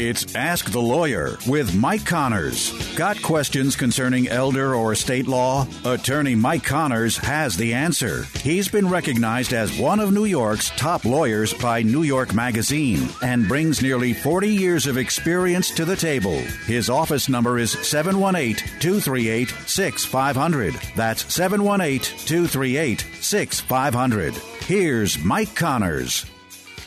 [0.00, 2.72] It's Ask the Lawyer with Mike Connors.
[2.94, 5.66] Got questions concerning elder or estate law?
[5.84, 8.22] Attorney Mike Connors has the answer.
[8.40, 13.48] He's been recognized as one of New York's top lawyers by New York Magazine and
[13.48, 16.38] brings nearly 40 years of experience to the table.
[16.66, 20.74] His office number is 718 238 6500.
[20.94, 24.34] That's 718 238 6500.
[24.60, 26.24] Here's Mike Connors.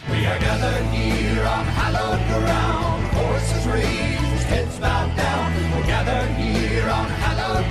[0.10, 2.61] We are gathered here on hallowed ground,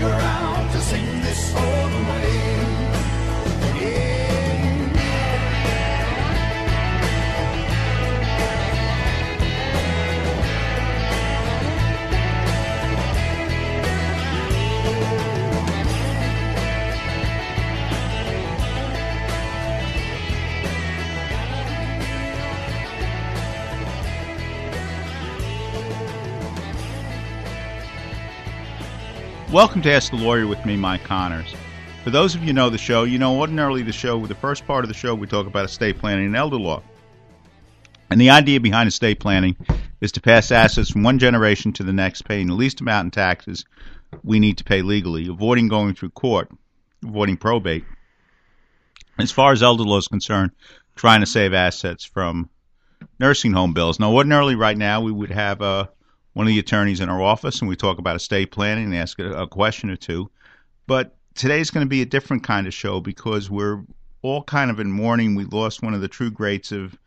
[0.00, 0.39] hallowed ground
[29.52, 31.56] Welcome to Ask the Lawyer with me, Mike Connors.
[32.04, 34.84] For those of you know the show, you know ordinarily the show, the first part
[34.84, 36.84] of the show, we talk about estate planning and elder law.
[38.10, 39.56] And the idea behind estate planning
[40.00, 43.10] is to pass assets from one generation to the next, paying the least amount in
[43.10, 43.64] taxes
[44.22, 46.48] we need to pay legally, avoiding going through court,
[47.04, 47.84] avoiding probate.
[49.18, 50.52] As far as elder law is concerned,
[50.94, 52.50] trying to save assets from
[53.18, 53.98] nursing home bills.
[53.98, 55.90] Now, ordinarily, right now, we would have a
[56.32, 59.18] one of the attorneys in our office and we talk about estate planning and ask
[59.18, 60.30] a, a question or two.
[60.86, 63.82] But today's going to be a different kind of show because we're
[64.22, 65.34] all kind of in mourning.
[65.34, 66.98] We lost one of the true greats of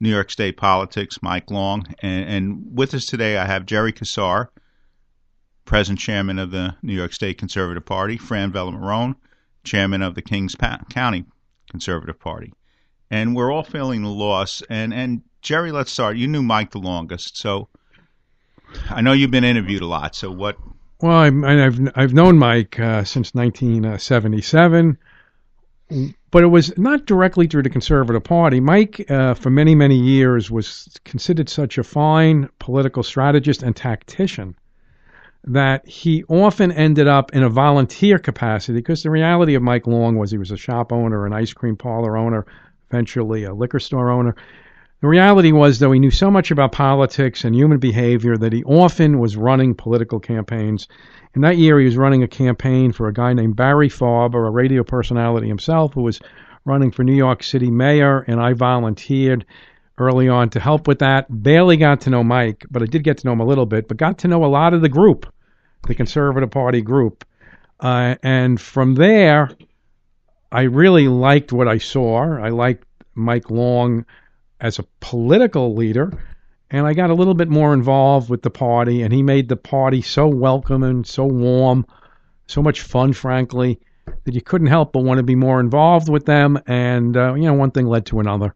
[0.00, 1.86] New York State politics, Mike Long.
[2.00, 4.48] And, and with us today, I have Jerry Kassar,
[5.64, 9.16] present chairman of the New York State Conservative Party, Fran Vella-Marrone,
[9.64, 11.24] chairman of the Kings pa- County
[11.70, 12.52] Conservative Party.
[13.10, 14.62] And we're all feeling the loss.
[14.68, 16.16] And, and Jerry, let's start.
[16.16, 17.36] You knew Mike the longest.
[17.36, 17.68] So
[18.90, 20.14] I know you've been interviewed a lot.
[20.14, 20.56] So what?
[21.00, 24.98] Well, I'm, I've I've known Mike uh, since 1977,
[26.30, 28.60] but it was not directly through the Conservative Party.
[28.60, 34.56] Mike, uh, for many many years, was considered such a fine political strategist and tactician
[35.44, 38.78] that he often ended up in a volunteer capacity.
[38.78, 41.76] Because the reality of Mike Long was he was a shop owner, an ice cream
[41.76, 42.46] parlor owner,
[42.90, 44.34] eventually a liquor store owner.
[45.06, 48.64] The reality was, though, he knew so much about politics and human behavior that he
[48.64, 50.88] often was running political campaigns.
[51.32, 54.50] And that year, he was running a campaign for a guy named Barry Farber, a
[54.50, 56.18] radio personality himself, who was
[56.64, 59.46] running for New York City mayor, and I volunteered
[59.96, 61.26] early on to help with that.
[61.30, 63.86] Barely got to know Mike, but I did get to know him a little bit,
[63.86, 65.32] but got to know a lot of the group,
[65.86, 67.24] the Conservative Party group.
[67.78, 69.50] Uh, and from there,
[70.50, 72.36] I really liked what I saw.
[72.40, 72.84] I liked
[73.14, 74.04] Mike Long
[74.60, 76.12] as a political leader,
[76.70, 79.56] and I got a little bit more involved with the party, and he made the
[79.56, 81.86] party so welcoming, so warm,
[82.46, 83.78] so much fun, frankly,
[84.24, 86.58] that you couldn't help but want to be more involved with them.
[86.66, 88.54] And uh, you know, one thing led to another.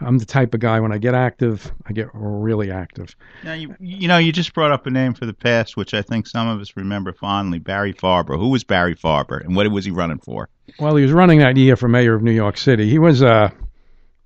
[0.00, 3.14] I'm the type of guy when I get active, I get really active.
[3.44, 6.02] Now you you know you just brought up a name for the past, which I
[6.02, 7.60] think some of us remember fondly.
[7.60, 8.36] Barry Farber.
[8.36, 10.48] Who was Barry Farber, and what was he running for?
[10.80, 12.90] Well, he was running that year for mayor of New York City.
[12.90, 13.52] He was a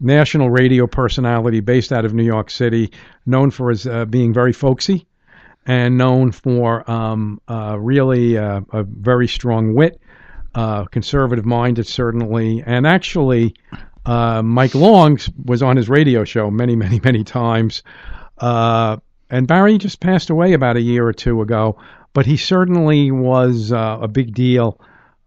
[0.00, 2.92] national radio personality based out of New York City,
[3.26, 5.06] known for his uh, being very folksy
[5.66, 10.00] and known for um, uh, really uh, a very strong wit,
[10.54, 13.54] uh, conservative minded certainly, and actually.
[14.06, 17.82] Uh, Mike Long was on his radio show many, many, many times.
[18.38, 18.96] Uh,
[19.28, 21.78] and Barry just passed away about a year or two ago,
[22.14, 24.80] but he certainly was a big deal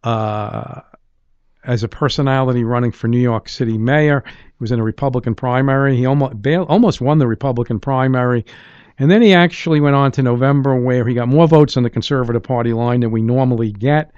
[0.04, 4.24] as a personality running for New York City mayor.
[4.62, 5.98] Was in a Republican primary.
[5.98, 8.46] He almost almost won the Republican primary.
[9.00, 11.90] And then he actually went on to November where he got more votes on the
[11.90, 14.12] Conservative Party line than we normally get.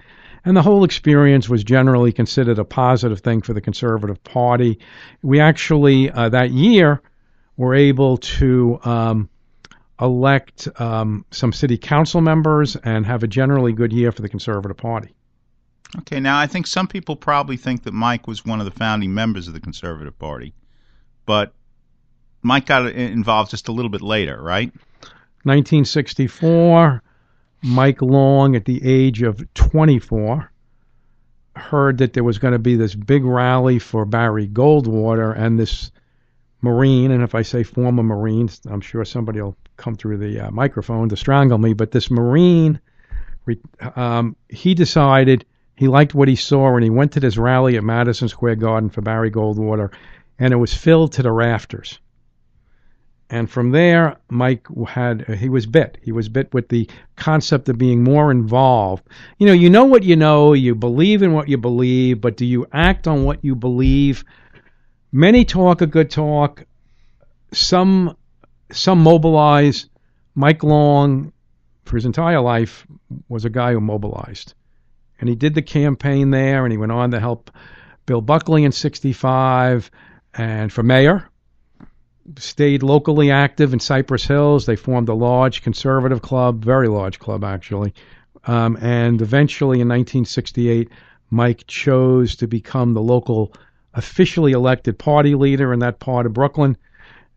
[0.43, 4.79] And the whole experience was generally considered a positive thing for the Conservative Party.
[5.21, 7.01] We actually, uh, that year,
[7.55, 9.29] were able to um,
[10.01, 14.75] elect um, some city council members and have a generally good year for the Conservative
[14.75, 15.15] Party.
[15.99, 19.13] Okay, now I think some people probably think that Mike was one of the founding
[19.13, 20.53] members of the Conservative Party,
[21.25, 21.53] but
[22.41, 24.71] Mike got involved just a little bit later, right?
[25.43, 27.03] 1964,
[27.61, 30.51] Mike Long, at the age of 24,
[31.55, 35.91] heard that there was going to be this big rally for Barry Goldwater and this
[36.61, 40.51] Marine, and if I say former Marine, I'm sure somebody will come through the uh,
[40.51, 42.79] microphone to strangle me, but this Marine,
[43.95, 45.45] um, he decided
[45.75, 48.89] he liked what he saw and he went to this rally at Madison Square Garden
[48.89, 49.91] for Barry Goldwater,
[50.39, 51.99] and it was filled to the rafters.
[53.29, 55.97] And from there, Mike had uh, he was bit.
[56.03, 59.07] He was bit with the concept of being more involved.
[59.39, 62.45] You know, you know what you know, you believe in what you believe, but do
[62.45, 64.23] you act on what you believe?
[65.11, 66.65] Many talk a good talk.
[67.51, 68.15] Some
[68.71, 69.87] some mobilize.
[70.35, 71.33] Mike Long,
[71.85, 72.85] for his entire life,
[73.29, 74.53] was a guy who mobilized,
[75.19, 77.51] and he did the campaign there, and he went on to help
[78.05, 79.89] Bill Buckley in '65
[80.33, 81.29] and for mayor.
[82.37, 84.65] Stayed locally active in Cypress Hills.
[84.65, 87.93] They formed a large conservative club, very large club actually,
[88.45, 90.89] um, and eventually in 1968,
[91.29, 93.53] Mike chose to become the local
[93.93, 96.77] officially elected party leader in that part of Brooklyn.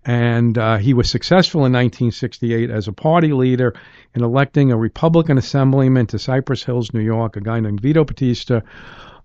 [0.06, 3.74] And uh, he was successful in 1968 as a party leader
[4.14, 8.62] in electing a Republican assemblyman to Cypress Hills, New York, a guy named Vito Battista,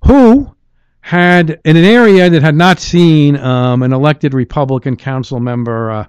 [0.05, 0.55] who
[1.01, 6.05] had, in an area that had not seen um, an elected Republican council member, uh,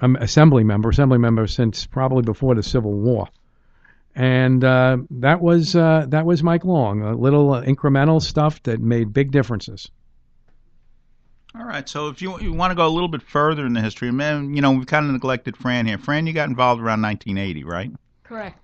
[0.00, 3.28] um, assembly member, assembly member since probably before the Civil War
[4.18, 7.02] and uh, that was uh, that was Mike Long.
[7.02, 9.92] A little uh, incremental stuff that made big differences.
[11.58, 11.88] All right.
[11.88, 14.54] So if you, you want to go a little bit further in the history, man,
[14.54, 15.98] you know, we've kind of neglected Fran here.
[15.98, 17.90] Fran, you got involved around 1980, right?
[18.22, 18.58] Correct.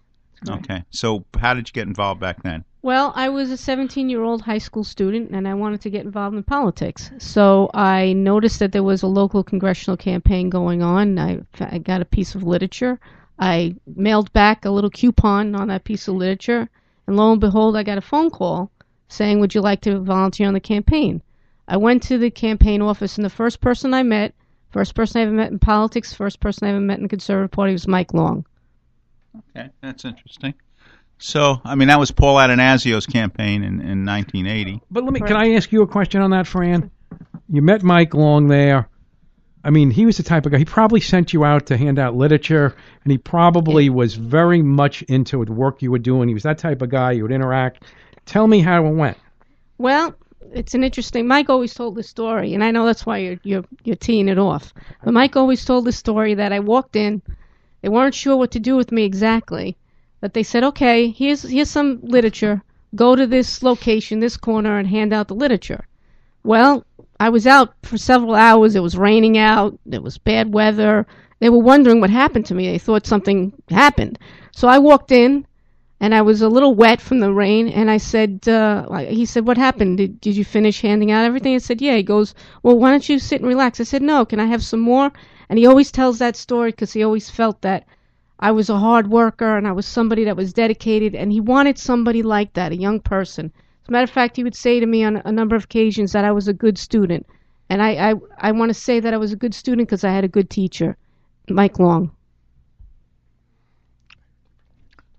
[0.49, 0.85] Okay.
[0.91, 2.65] So how did you get involved back then?
[2.83, 6.05] Well, I was a 17 year old high school student and I wanted to get
[6.05, 7.11] involved in politics.
[7.19, 11.19] So I noticed that there was a local congressional campaign going on.
[11.19, 13.01] I, I got a piece of literature.
[13.39, 16.69] I mailed back a little coupon on that piece of literature.
[17.07, 18.71] And lo and behold, I got a phone call
[19.09, 21.23] saying, Would you like to volunteer on the campaign?
[21.67, 24.35] I went to the campaign office, and the first person I met,
[24.71, 27.51] first person I ever met in politics, first person I ever met in the Conservative
[27.51, 28.45] Party was Mike Long.
[29.51, 30.55] Okay, that's interesting.
[31.19, 34.83] So, I mean, that was Paul Attanasio's campaign in, in 1980.
[34.91, 36.91] But let me, can I ask you a question on that, Fran?
[37.49, 38.89] You met Mike Long there.
[39.65, 40.59] I mean, he was the type of guy.
[40.59, 45.03] He probably sent you out to hand out literature, and he probably was very much
[45.03, 46.29] into the work you were doing.
[46.29, 47.13] He was that type of guy.
[47.13, 47.85] You would interact.
[48.27, 49.17] Tell me how it went.
[49.79, 50.15] Well,
[50.55, 51.27] it's an interesting.
[51.27, 54.39] Mike always told the story, and I know that's why you're you're you're teeing it
[54.39, 54.73] off.
[55.05, 57.23] But Mike always told the story that I walked in,
[57.83, 59.77] they weren't sure what to do with me exactly,
[60.21, 62.63] but they said, okay, here's here's some literature.
[62.95, 65.87] Go to this location, this corner, and hand out the literature.
[66.45, 66.85] Well,
[67.19, 68.77] I was out for several hours.
[68.77, 69.79] It was raining out.
[69.91, 71.07] It was bad weather.
[71.41, 72.67] They were wondering what happened to me.
[72.67, 74.19] They thought something happened.
[74.53, 75.47] So I walked in
[76.05, 77.67] and I was a little wet from the rain.
[77.67, 79.97] And I said, uh, he said, what happened?
[79.97, 81.55] Did, did you finish handing out everything?
[81.55, 81.97] I said, yeah.
[81.97, 83.81] He goes, well, why don't you sit and relax?
[83.81, 84.27] I said, no.
[84.27, 85.11] Can I have some more?
[85.49, 87.87] And he always tells that story because he always felt that
[88.39, 91.79] I was a hard worker and I was somebody that was dedicated, and he wanted
[91.79, 93.51] somebody like that, a young person.
[93.83, 96.13] As a matter of fact, he would say to me on a number of occasions
[96.13, 97.27] that I was a good student.
[97.71, 98.15] And I, I,
[98.49, 100.51] I want to say that I was a good student because I had a good
[100.51, 100.99] teacher,
[101.49, 102.11] Mike Long.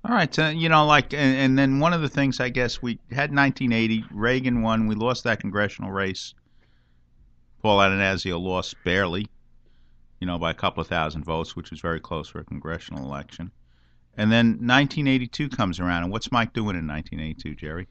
[0.08, 2.80] All right, uh, you know, like, and, and, then one of the things I guess
[2.80, 4.86] we had 1980, Reagan won.
[4.86, 6.36] We lost that congressional race.
[7.64, 9.26] Paul Attanasio lost barely,
[10.20, 13.04] you know, by a couple of thousand votes, which was very close for a congressional
[13.04, 13.50] election.
[14.16, 17.88] And then 1982 comes around, and what's Mike doing in 1982, Jerry?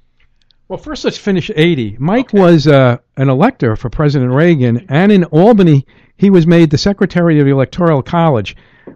[0.69, 1.97] Well, first let's finish 80.
[1.99, 2.39] Mike okay.
[2.39, 5.85] was uh, an elector for President Reagan, and in Albany,
[6.17, 8.55] he was made the secretary of the Electoral College.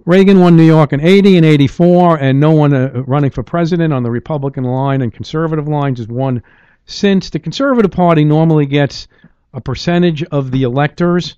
[0.08, 3.92] Reagan won New York in 80 and 84, and no one uh, running for president
[3.92, 6.42] on the Republican line and conservative lines has won
[6.86, 7.28] since.
[7.28, 9.06] The Conservative Party normally gets
[9.52, 11.36] a percentage of the electors,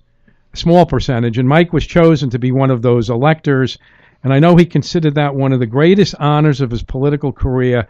[0.53, 3.77] a small percentage, and Mike was chosen to be one of those electors.
[4.23, 7.89] And I know he considered that one of the greatest honors of his political career,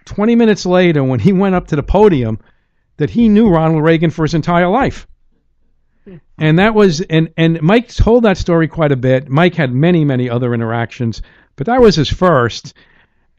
[0.05, 2.39] 20 minutes later when he went up to the podium
[2.97, 5.07] that he knew Ronald Reagan for his entire life.
[6.37, 9.29] And that was and and Mike told that story quite a bit.
[9.29, 11.21] Mike had many many other interactions,
[11.55, 12.73] but that was his first.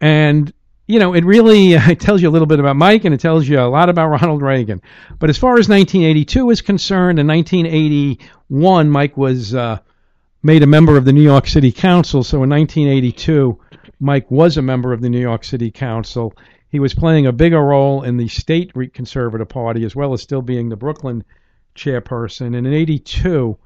[0.00, 0.52] And
[0.86, 3.48] you know, it really it tells you a little bit about Mike and it tells
[3.48, 4.80] you a lot about Ronald Reagan.
[5.18, 9.78] But as far as 1982 is concerned, in 1981, Mike was uh,
[10.42, 12.22] made a member of the New York City Council.
[12.22, 13.58] So in 1982,
[14.02, 16.34] Mike was a member of the New York City Council.
[16.68, 20.42] He was playing a bigger role in the state conservative party as well as still
[20.42, 21.22] being the Brooklyn
[21.76, 22.56] chairperson.
[22.56, 23.56] And in 82,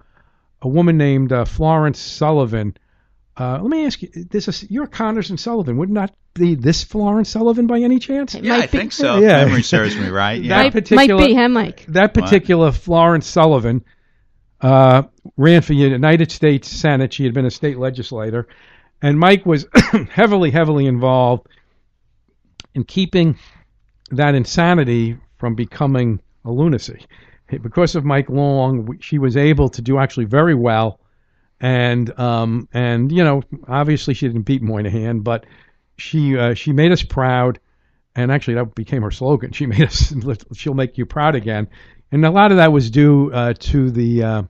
[0.61, 2.77] a woman named uh, Florence Sullivan.
[3.35, 5.79] Uh, let me ask you, this is, you're Connors and Sullivan.
[5.79, 8.35] Would not be this Florence Sullivan by any chance?
[8.35, 8.67] It yeah, I be.
[8.67, 9.19] think so.
[9.19, 9.47] Yeah.
[9.47, 10.43] Memory serves me right.
[10.43, 10.65] Yeah.
[10.65, 11.87] That particular, might be, huh, Mike?
[11.89, 12.75] That particular what?
[12.75, 13.85] Florence Sullivan
[14.61, 15.05] uh,
[15.39, 17.15] ran for the United States Senate.
[17.15, 18.49] She had been a state legislator.
[19.03, 19.67] And Mike was
[20.11, 21.47] heavily, heavily involved
[22.75, 23.39] in keeping
[24.11, 27.07] that insanity from becoming a lunacy
[27.49, 31.01] because of Mike Long, she was able to do actually very well.
[31.61, 35.47] And um, and you know, obviously she didn't beat Moynihan, but
[35.97, 37.59] she uh, she made us proud.
[38.15, 39.53] And actually, that became her slogan.
[39.53, 40.13] She made us.
[40.55, 41.69] She'll make you proud again.
[42.13, 44.43] And a lot of that was due uh, to the uh,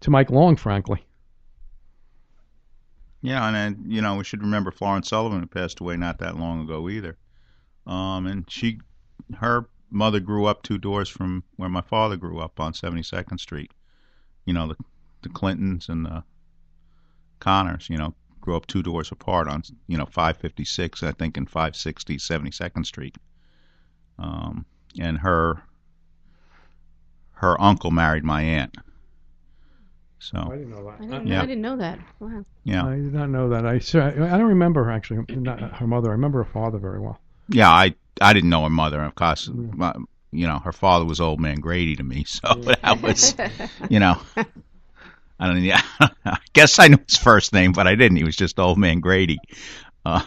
[0.00, 1.04] to Mike Long, frankly.
[3.24, 6.60] Yeah, and you know we should remember Florence Sullivan who passed away not that long
[6.60, 7.16] ago either.
[7.86, 8.80] Um, and she,
[9.36, 13.72] her mother grew up two doors from where my father grew up on 72nd Street.
[14.44, 14.76] You know, the
[15.22, 16.22] the Clintons and the
[17.40, 21.48] Connors, you know, grew up two doors apart on, you know, 556, I think, and
[21.48, 23.16] 560, 72nd Street.
[24.18, 24.66] Um,
[25.00, 25.62] and her
[27.32, 28.76] her uncle married my aunt.
[30.24, 30.96] So I didn't know that.
[31.00, 31.42] I didn't, yeah.
[31.42, 31.98] I didn't know that.
[32.18, 32.44] Wow.
[32.64, 32.86] Yeah.
[32.86, 33.66] I did not know that.
[33.66, 36.08] I I don't remember actually not her mother.
[36.08, 37.20] I remember her father very well.
[37.48, 39.02] Yeah, I I didn't know her mother.
[39.02, 39.94] Of course, my,
[40.32, 43.34] you know, her father was Old Man Grady to me, so that was,
[43.90, 44.18] you know,
[45.38, 45.62] I don't.
[45.62, 45.82] Yeah,
[46.24, 48.16] I guess I knew his first name, but I didn't.
[48.16, 49.38] He was just Old Man Grady,
[50.06, 50.22] uh,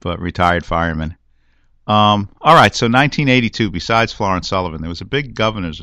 [0.00, 1.14] but retired fireman.
[1.86, 3.70] Um, all right, so 1982.
[3.70, 5.82] Besides Florence Sullivan, there was a big governor's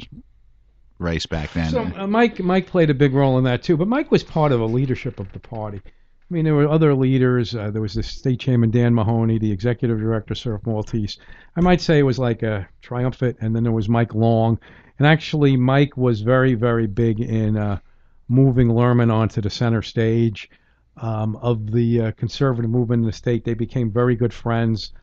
[1.00, 1.70] race back then.
[1.70, 4.52] So uh, Mike Mike played a big role in that too, but Mike was part
[4.52, 5.82] of the leadership of the party.
[5.86, 7.56] I mean, there were other leaders.
[7.56, 11.18] Uh, there was the state chairman Dan Mahoney, the executive director Serph Maltese.
[11.56, 14.58] I might say it was like a triumphant, and then there was Mike Long.
[14.98, 17.80] And actually, Mike was very, very big in uh,
[18.28, 20.50] moving Lehrman onto the center stage
[20.98, 23.44] um, of the uh, conservative movement in the state.
[23.44, 24.94] They became very good friends.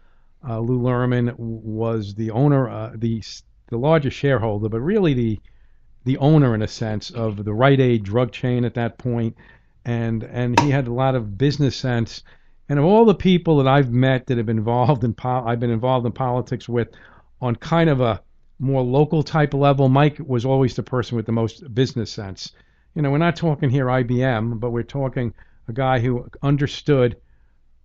[0.49, 3.23] Uh, Lew Lehrman was the owner, uh, the
[3.69, 5.41] the largest shareholder, but really the
[6.05, 9.37] the owner in a sense of the Rite Aid drug chain at that point
[9.85, 12.23] and and he had a lot of business sense.
[12.69, 15.61] And of all the people that I've met that have been involved in po- I've
[15.61, 16.89] been involved in politics with
[17.41, 18.23] on kind of a
[18.59, 22.53] more local type level, Mike was always the person with the most business sense.
[22.95, 25.33] You know, we're not talking here IBM, but we're talking
[25.69, 27.17] a guy who understood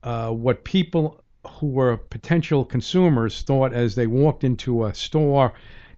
[0.04, 5.54] uh, what people who were potential consumers thought as they walked into a store.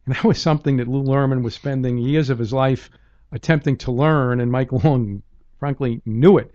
[0.07, 2.89] And that was something that Lew Lehrman was spending years of his life
[3.33, 5.21] attempting to learn, and Mike Long
[5.59, 6.49] frankly knew it.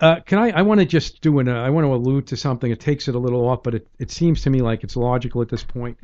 [0.00, 0.50] Uh, can I?
[0.50, 1.48] I want to just do an.
[1.48, 2.68] Uh, I want to allude to something.
[2.68, 5.40] It takes it a little off, but it, it seems to me like it's logical
[5.40, 5.98] at this point.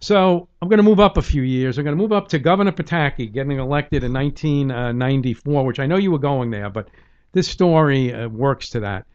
[0.00, 1.78] So I'm going to move up a few years.
[1.78, 5.96] I'm going to move up to Governor Pataki getting elected in 1994, which I know
[5.96, 6.88] you were going there, but
[7.32, 9.06] this story uh, works to that.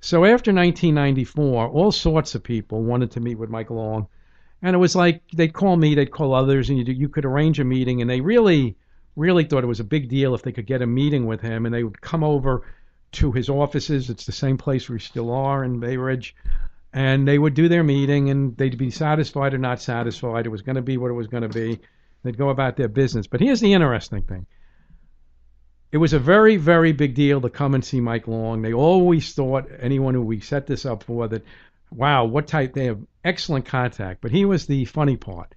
[0.00, 4.08] So after 1994, all sorts of people wanted to meet with Mike Long,
[4.62, 7.60] and it was like they'd call me, they'd call others, and you you could arrange
[7.60, 8.76] a meeting, and they really
[9.16, 11.66] really thought it was a big deal if they could get a meeting with him,
[11.66, 12.62] and they would come over
[13.12, 14.10] to his offices.
[14.10, 16.34] It's the same place we still are in Bay Ridge.
[16.92, 20.46] And they would do their meeting, and they'd be satisfied or not satisfied.
[20.46, 21.78] It was going to be what it was going to be.
[22.22, 23.26] They'd go about their business.
[23.26, 24.46] But here's the interesting thing
[25.92, 28.62] it was a very, very big deal to come and see Mike Long.
[28.62, 31.44] They always thought, anyone who we set this up for, that
[31.90, 32.74] wow, what type?
[32.74, 34.20] They have excellent contact.
[34.20, 35.54] But he was the funny part.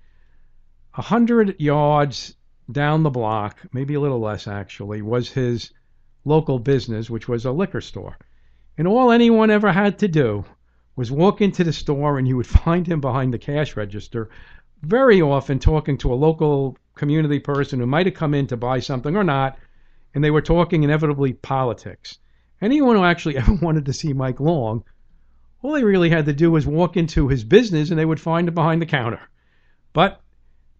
[0.96, 2.36] A hundred yards
[2.72, 5.72] down the block, maybe a little less actually, was his
[6.26, 8.18] local business, which was a liquor store.
[8.78, 10.46] And all anyone ever had to do
[10.96, 14.30] was walk into the store and you would find him behind the cash register,
[14.82, 18.80] very often talking to a local community person who might have come in to buy
[18.80, 19.58] something or not,
[20.14, 22.20] and they were talking inevitably politics.
[22.62, 24.84] Anyone who actually ever wanted to see Mike Long,
[25.64, 28.48] all they really had to do was walk into his business and they would find
[28.48, 29.22] him behind the counter.
[29.94, 30.22] But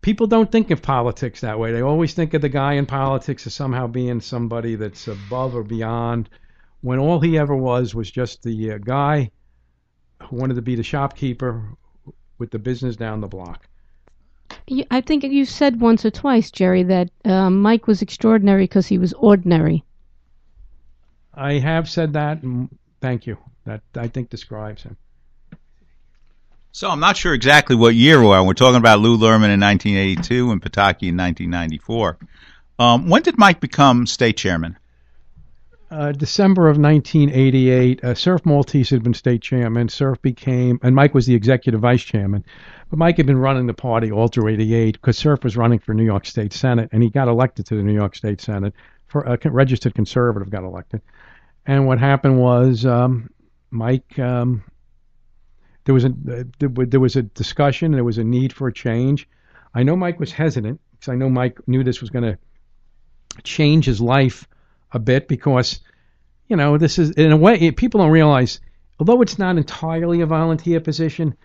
[0.02, 1.72] people don't think of politics that way.
[1.72, 5.64] They always think of the guy in politics as somehow being somebody that's above or
[5.64, 6.30] beyond,
[6.82, 9.32] when all he ever was was just the uh, guy
[10.22, 11.64] who wanted to be the shopkeeper
[12.38, 13.68] with the business down the block.
[14.92, 18.98] I think you said once or twice, Jerry, that um, Mike was extraordinary because he
[18.98, 19.84] was ordinary.
[21.34, 22.42] I have said that,
[23.02, 23.38] thank you.
[23.66, 24.98] That I think describes him.
[26.72, 28.48] So I'm not sure exactly what year we're on.
[28.48, 32.18] We're talking about Lew Lehrman in 1982 and Pataki in 1994.
[32.80, 34.78] Um, when did Mike become state chairman?
[35.92, 39.88] Uh, December of 1988, uh, Serph Maltese had been state chairman.
[39.88, 42.44] Serph became, and Mike was the executive vice chairman.
[42.90, 45.94] But Mike had been running the party all through 88 because Serph was running for
[45.94, 48.74] New York State Senate, and he got elected to the New York State Senate.
[49.06, 51.04] For a registered conservative, got elected.
[51.68, 53.30] And what happened was um,
[53.74, 54.18] Mike.
[54.20, 54.64] Um,
[55.86, 56.14] there was a
[56.60, 57.92] there, was a discussion.
[57.92, 59.28] There was a need for a change.
[59.74, 62.38] I know Mike was hesitant because I know Mike knew this was going to
[63.44, 64.48] change his life
[64.92, 65.82] a bit because
[66.48, 68.62] you know this is in a way people don't realize
[69.00, 71.36] although it's not entirely a volunteer position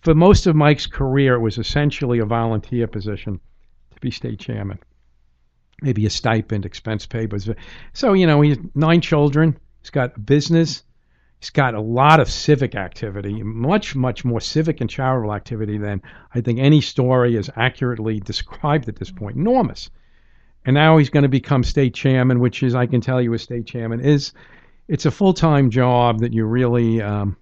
[0.00, 3.38] for most of Mike's career it was essentially a volunteer position
[3.94, 4.80] to be state chairman
[5.82, 7.32] maybe a stipend expense paid
[7.92, 10.82] so you know he he's nine children he's got a business
[11.40, 16.02] he's got a lot of civic activity much much more civic and charitable activity than
[16.34, 19.90] I think any story is accurately described at this point enormous
[20.64, 23.38] and now he's going to become state chairman, which is I can tell you, a
[23.38, 24.32] state chairman is
[24.88, 27.36] it's a full time job that you really, um,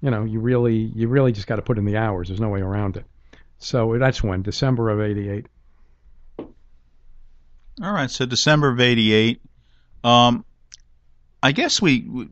[0.00, 2.28] you know, you really you really just got to put in the hours.
[2.28, 3.04] There's no way around it.
[3.58, 5.46] So that's when December of '88.
[6.38, 9.40] All right, so December of '88.
[10.02, 10.44] Um,
[11.42, 12.28] I guess we, we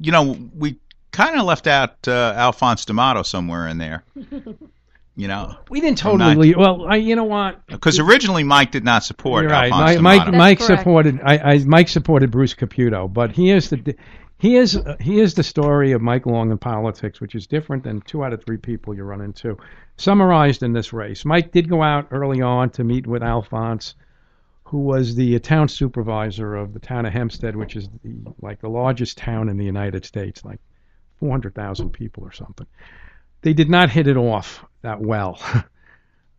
[0.00, 0.78] you know, we
[1.12, 4.04] kind of left out uh, Alphonse D'Amato somewhere in there.
[5.16, 6.48] You know, We didn't I'm not- totally.
[6.48, 7.66] leave- well, I, you know what?
[7.66, 9.70] because originally Mike did not support You're right.
[9.70, 10.38] Alphonse Mike, D'Amato.
[10.38, 11.20] Mike, Mike supported.
[11.22, 13.96] I, I, Mike supported Bruce Caputo, but he is the
[14.38, 17.84] he is uh, he is the story of Mike Long in politics, which is different
[17.84, 19.58] than two out of three people you run into.
[19.98, 23.96] Summarized in this race, Mike did go out early on to meet with Alphonse,
[24.70, 28.68] who was the town supervisor of the town of Hempstead, which is the, like the
[28.68, 30.60] largest town in the United States, like
[31.18, 32.68] 400,000 people or something.
[33.42, 35.40] They did not hit it off that well.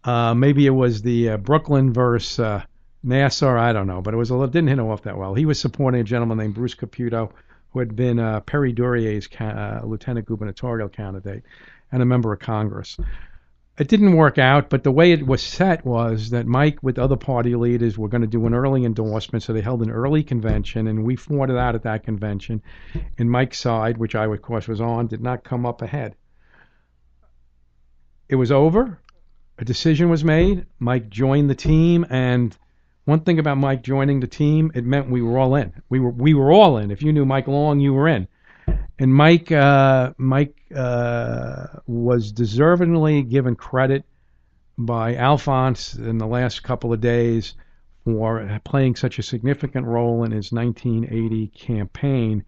[0.04, 2.64] Uh, maybe it was the uh, Brooklyn versus uh,
[3.04, 3.56] Nassau.
[3.56, 5.36] I don't know, but it was a little, didn't hit him off that well.
[5.36, 7.32] He was supporting a gentleman named Bruce Caputo,
[7.70, 11.44] who had been uh, Perry Duryea's ca- uh, lieutenant gubernatorial candidate
[11.92, 12.98] and a member of Congress.
[13.82, 17.16] It didn't work out, but the way it was set was that Mike, with other
[17.16, 19.42] party leaders, were going to do an early endorsement.
[19.42, 22.62] So they held an early convention, and we fought it out at that convention.
[23.18, 26.16] And Mike's side, which I, of course, was on, did not come up ahead.
[28.30, 29.00] It was over
[29.58, 30.68] a decision was made.
[30.78, 32.56] Mike joined the team, and
[33.06, 35.74] one thing about Mike joining the team, it meant we were all in.
[35.90, 36.92] We were we were all in.
[36.92, 38.28] If you knew Mike Long, you were in.
[39.00, 44.06] And Mike uh, Mike uh, was deservedly given credit
[44.78, 47.56] by Alphonse in the last couple of days
[48.06, 52.44] for playing such a significant role in his 1980 campaign.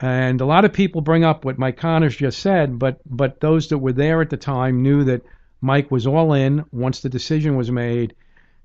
[0.00, 3.68] And a lot of people bring up what Mike Connors just said, but but those
[3.68, 5.22] that were there at the time knew that
[5.60, 8.14] Mike was all in once the decision was made.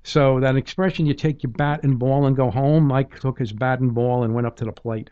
[0.02, 3.52] So that expression, you take your bat and ball and go home, Mike took his
[3.52, 5.10] bat and ball and went up to the plate.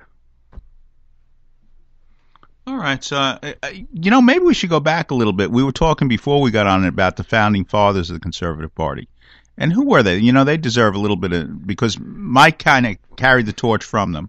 [2.69, 5.51] All right, so uh, uh, you know maybe we should go back a little bit.
[5.51, 9.09] We were talking before we got on about the founding fathers of the Conservative Party,
[9.57, 10.19] and who were they?
[10.19, 13.85] You know, they deserve a little bit of because Mike kind of carried the torch
[13.85, 14.29] from them.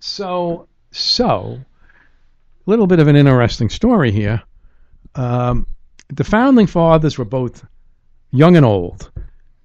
[0.00, 1.60] So, so,
[2.66, 4.42] a little bit of an interesting story here.
[5.14, 5.68] Um,
[6.08, 7.64] the founding fathers were both
[8.32, 9.12] young and old.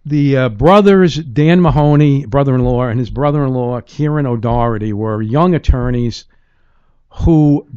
[0.06, 6.26] The uh, brothers, Dan Mahoney, brother-in-law, and his brother-in-law, Kieran O'Doherty, were young attorneys
[7.14, 7.68] who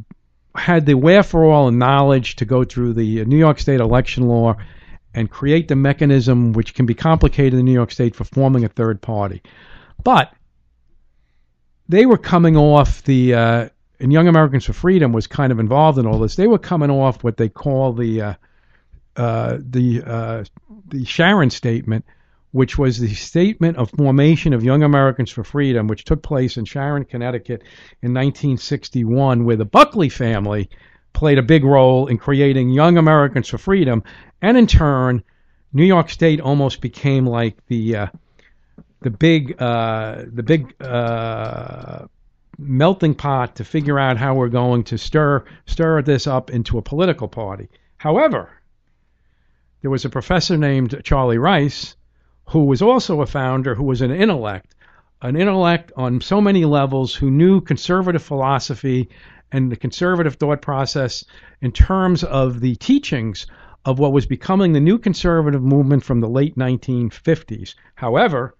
[0.54, 4.56] had the wherewithal and knowledge to go through the New York State election law
[5.14, 8.68] and create the mechanism which can be complicated in New York State for forming a
[8.68, 9.42] third party.
[10.02, 10.32] But
[11.88, 13.68] they were coming off the uh,
[14.00, 16.36] and Young Americans for Freedom was kind of involved in all this.
[16.36, 18.34] They were coming off what they call the uh,
[19.16, 20.44] uh, the uh,
[20.88, 22.04] the Sharon Statement,
[22.52, 26.64] which was the statement of formation of Young Americans for Freedom, which took place in
[26.64, 27.62] Sharon, Connecticut,
[28.02, 30.70] in 1961, where the Buckley family
[31.12, 34.02] played a big role in creating Young Americans for Freedom,
[34.42, 35.22] and in turn,
[35.72, 38.06] New York State almost became like the uh,
[39.00, 42.06] the big uh, the big uh,
[42.58, 46.82] melting pot to figure out how we're going to stir stir this up into a
[46.82, 47.68] political party.
[47.98, 48.50] However,
[49.82, 51.95] there was a professor named Charlie Rice
[52.46, 54.74] who was also a founder who was an intellect,
[55.22, 59.08] an intellect on so many levels who knew conservative philosophy
[59.52, 61.24] and the conservative thought process
[61.60, 63.46] in terms of the teachings
[63.84, 67.74] of what was becoming the new conservative movement from the late 1950s.
[67.94, 68.56] However,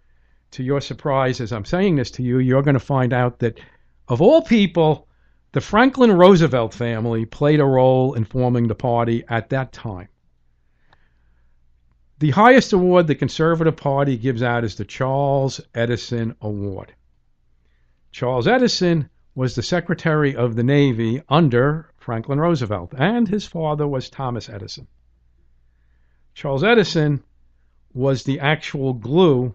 [0.53, 3.59] to your surprise, as I'm saying this to you, you're going to find out that
[4.09, 5.09] of all people,
[5.53, 10.09] the Franklin Roosevelt family played a role in forming the party at that time.
[12.19, 16.95] The highest award the Conservative Party gives out is the Charles Edison Award.
[18.11, 24.09] Charles Edison was the Secretary of the Navy under Franklin Roosevelt, and his father was
[24.09, 24.87] Thomas Edison.
[26.33, 27.23] Charles Edison
[27.93, 29.55] was the actual glue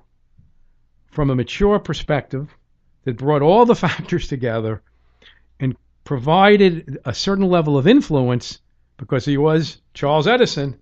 [1.08, 2.56] from a mature perspective
[3.06, 4.84] that brought all the factors together
[5.60, 8.60] and provided a certain level of influence
[8.98, 10.80] because he was Charles Edison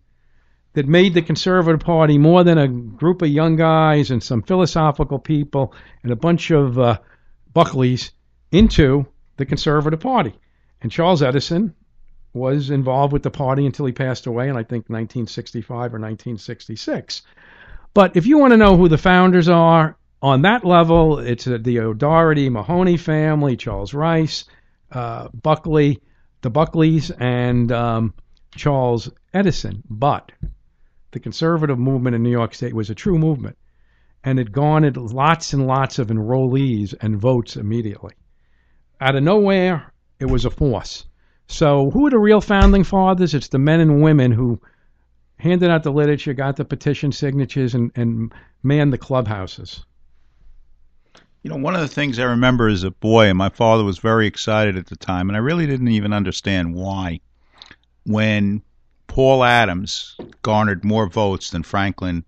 [0.73, 5.19] that made the Conservative Party more than a group of young guys and some philosophical
[5.19, 6.99] people and a bunch of uh,
[7.53, 8.11] Buckleys
[8.51, 10.33] into the Conservative Party.
[10.81, 11.73] And Charles Edison
[12.33, 17.23] was involved with the party until he passed away in, I think, 1965 or 1966.
[17.93, 21.79] But if you want to know who the founders are, on that level, it's the
[21.79, 24.45] O'Doherty Mahoney family, Charles Rice,
[24.91, 26.01] uh, Buckley,
[26.41, 28.13] the Buckleys, and um,
[28.55, 29.83] Charles Edison.
[29.89, 30.31] But
[31.11, 33.57] the conservative movement in New York State was a true movement,
[34.23, 38.13] and it garnered lots and lots of enrollees and votes immediately.
[39.01, 41.05] Out of nowhere, it was a force.
[41.47, 43.33] So, who are the real founding fathers?
[43.33, 44.61] It's the men and women who
[45.37, 49.83] handed out the literature, got the petition signatures, and, and manned the clubhouses.
[51.41, 53.97] You know, one of the things I remember as a boy, and my father was
[53.97, 57.21] very excited at the time, and I really didn't even understand why,
[58.05, 58.61] when
[59.07, 60.17] Paul Adams
[60.49, 62.25] garnered more votes than Franklin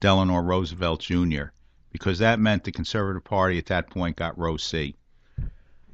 [0.00, 1.44] Delano Roosevelt Jr.,
[1.92, 4.96] because that meant the Conservative Party at that point got row C.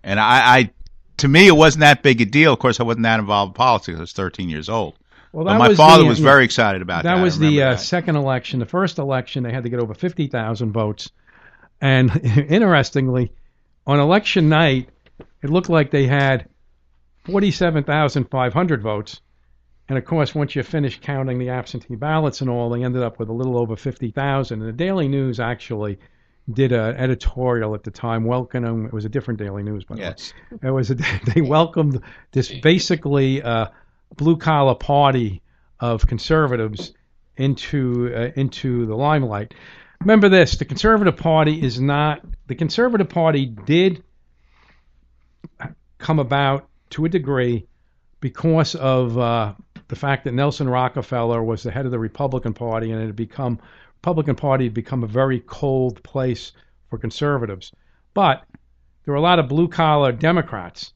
[0.02, 0.70] And I, I
[1.18, 2.54] to me, it wasn't that big a deal.
[2.54, 3.98] Of course, I wasn't that involved in politics.
[3.98, 4.94] I was 13 years old.
[5.30, 7.16] Well, but my father was very excited about that.
[7.16, 7.80] That was the uh, that.
[7.80, 8.60] second election.
[8.60, 11.10] The first election, they had to get over 50,000 votes.
[11.82, 12.10] And
[12.48, 13.30] interestingly,
[13.86, 14.88] on election night,
[15.42, 16.48] it looked like they had
[17.24, 19.20] 47,500 votes.
[19.88, 23.18] And of course, once you finish counting the absentee ballots and all, they ended up
[23.18, 24.60] with a little over 50,000.
[24.60, 25.98] And the Daily News actually
[26.52, 28.84] did an editorial at the time welcoming.
[28.86, 30.34] It was a different Daily News, by the Yes.
[30.50, 30.68] way.
[30.68, 30.94] It was a,
[31.34, 33.68] they welcomed this basically uh,
[34.16, 35.40] blue collar party
[35.80, 36.92] of conservatives
[37.36, 39.54] into uh, into the limelight.
[40.00, 44.02] Remember this: the Conservative Party is not the Conservative Party did
[45.98, 47.66] come about to a degree
[48.20, 49.54] because of uh,
[49.88, 53.16] the fact that Nelson Rockefeller was the head of the Republican Party and it had
[53.16, 53.58] become
[53.96, 56.52] Republican Party had become a very cold place
[56.88, 57.72] for conservatives.
[58.14, 58.44] But
[59.04, 60.92] there were a lot of blue collar Democrats,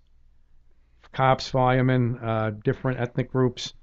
[1.13, 3.75] cops, firemen, uh, different ethnic groups,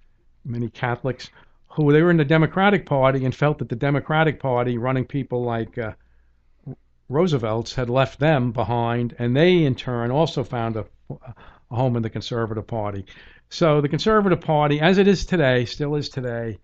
[0.45, 1.29] many Catholics,
[1.67, 5.43] who they were in the Democratic Party and felt that the Democratic Party, running people
[5.43, 5.93] like uh,
[7.09, 12.03] Roosevelt's, had left them behind, and they in turn also found a, a home in
[12.03, 13.05] the Conservative Party.
[13.49, 16.59] So the Conservative Party, as it is today, still is today,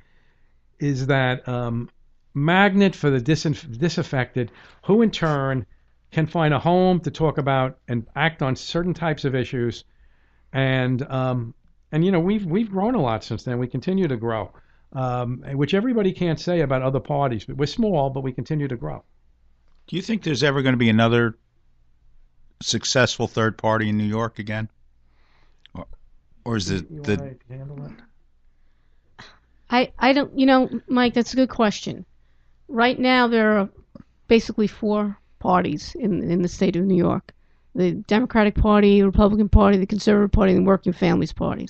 [0.80, 1.90] is that um,
[2.34, 4.52] magnet for the disinf- disaffected,
[4.84, 5.66] who in turn
[6.12, 9.84] can find a home to talk about and act on certain types of issues,
[10.54, 11.56] and um,
[11.92, 13.58] and you know we've we've grown a lot since then.
[13.58, 14.54] We continue to grow,
[14.94, 17.46] um, which everybody can't say about other parties.
[17.46, 19.04] But we're small, but we continue to grow.
[19.88, 21.38] Do you think there's ever going to be another
[22.62, 24.70] successful third party in New York again?
[26.46, 27.36] Or, or is it the
[29.70, 32.06] I, I don't, you know, Mike, that's a good question.
[32.68, 33.70] Right now, there are
[34.28, 37.34] basically four parties in in the state of New York:
[37.74, 41.68] the Democratic Party, the Republican Party, the Conservative Party, and the Working Families Party.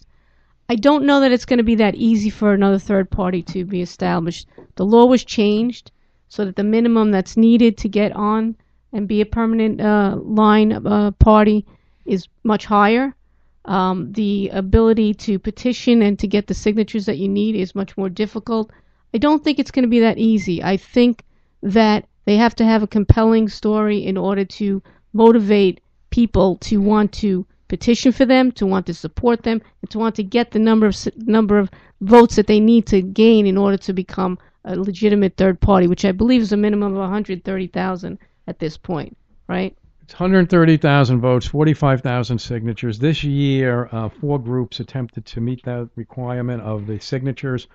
[0.68, 3.66] I don't know that it's going to be that easy for another third party to
[3.66, 4.48] be established.
[4.76, 5.92] The law was changed
[6.28, 8.56] so that the minimum that's needed to get on
[8.92, 11.66] and be a permanent uh, line of uh, party
[12.06, 13.16] is much higher.
[13.66, 17.98] Um, the ability to petition and to get the signatures that you need is much
[17.98, 18.72] more difficult.
[19.14, 20.64] I don't think it's going to be that easy.
[20.64, 21.24] I think
[21.64, 27.12] that they have to have a compelling story in order to motivate people to want
[27.14, 30.60] to petition for them, to want to support them, and to want to get the
[30.60, 34.76] number of number of votes that they need to gain in order to become a
[34.76, 39.76] legitimate third party, which I believe is a minimum of 130,000 at this point, right?
[40.06, 43.00] It's 130,000 votes, 45,000 signatures.
[43.00, 47.66] This year, uh, four groups attempted to meet that requirement of the signatures.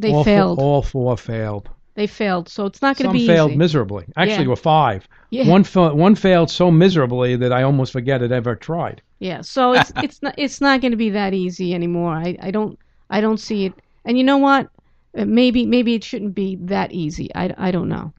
[0.00, 0.58] They all failed.
[0.58, 1.68] Four, all four failed.
[1.94, 3.26] They failed, so it's not going to be.
[3.26, 3.58] Some failed easy.
[3.58, 4.06] miserably.
[4.16, 4.38] Actually, Yeah.
[4.38, 5.06] there were five.
[5.30, 5.48] Yeah.
[5.48, 9.00] One fa- one failed so miserably that I almost forget it ever tried.
[9.20, 12.12] Yeah, so it's it's not it's not going to be that easy anymore.
[12.12, 12.76] I, I don't
[13.08, 13.74] I don't see it.
[14.04, 14.68] And you know what?
[15.16, 17.32] Uh, Maybe maybe it shouldn't be that easy.
[17.36, 18.12] I, I don't know.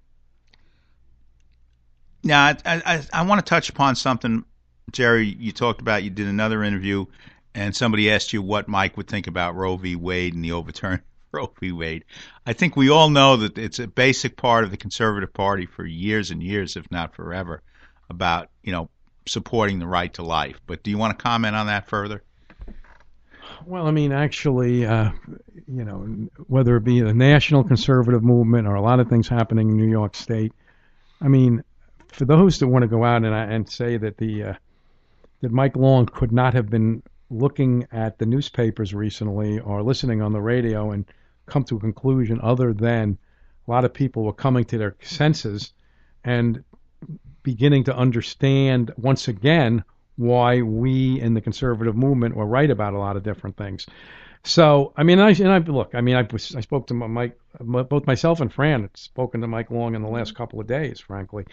[2.24, 4.44] Now, I, I, I want to touch upon something,
[4.92, 5.28] Jerry.
[5.28, 7.06] You talked about you did another interview,
[7.56, 9.96] and somebody asked you what Mike would think about Roe v.
[9.96, 11.02] Wade and the overturn of
[11.32, 11.72] Roe v.
[11.72, 12.06] Wade.
[12.46, 15.86] I think we all know that it's a basic part of the Conservative Party for
[15.86, 17.62] years and years, if not forever,
[18.10, 18.90] about you know
[19.26, 20.60] supporting the right to life.
[20.68, 22.24] But do you want to comment on that further?
[23.66, 25.12] Well, I mean, actually, uh,
[25.68, 29.70] you know, whether it be the national conservative movement or a lot of things happening
[29.70, 30.54] in New York State,
[31.22, 31.64] I mean,
[32.10, 34.54] for those that want to go out and, and say that the uh,
[35.42, 40.34] that Mike Long could not have been looking at the newspapers recently or listening on
[40.34, 41.06] the radio and
[41.46, 43.18] come to a conclusion other than
[43.68, 45.74] a lot of people were coming to their senses
[46.24, 46.64] and
[47.44, 49.84] beginning to understand once again
[50.18, 53.86] why we in the conservative movement were right about a lot of different things.
[54.44, 55.94] So, I mean, I and I look.
[55.94, 59.70] I mean, I I spoke to Mike, both myself and Fran had spoken to Mike
[59.70, 61.46] Long in the last couple of days, frankly,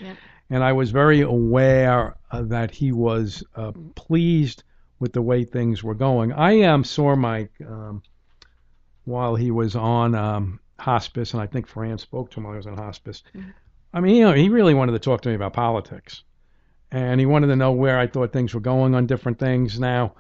[0.51, 4.63] and I was very aware uh, that he was uh, pleased
[5.01, 6.33] with the way things were going.
[6.33, 8.03] I um, saw Mike um,
[9.05, 12.59] while he was on um, hospice, and I think Fran spoke to him while he
[12.59, 13.23] was on hospice.
[13.93, 16.23] I mean, you know, he really wanted to talk to me about politics,
[16.93, 19.81] and he wanted to know where I thought things were going on different things.
[19.81, 20.15] Now,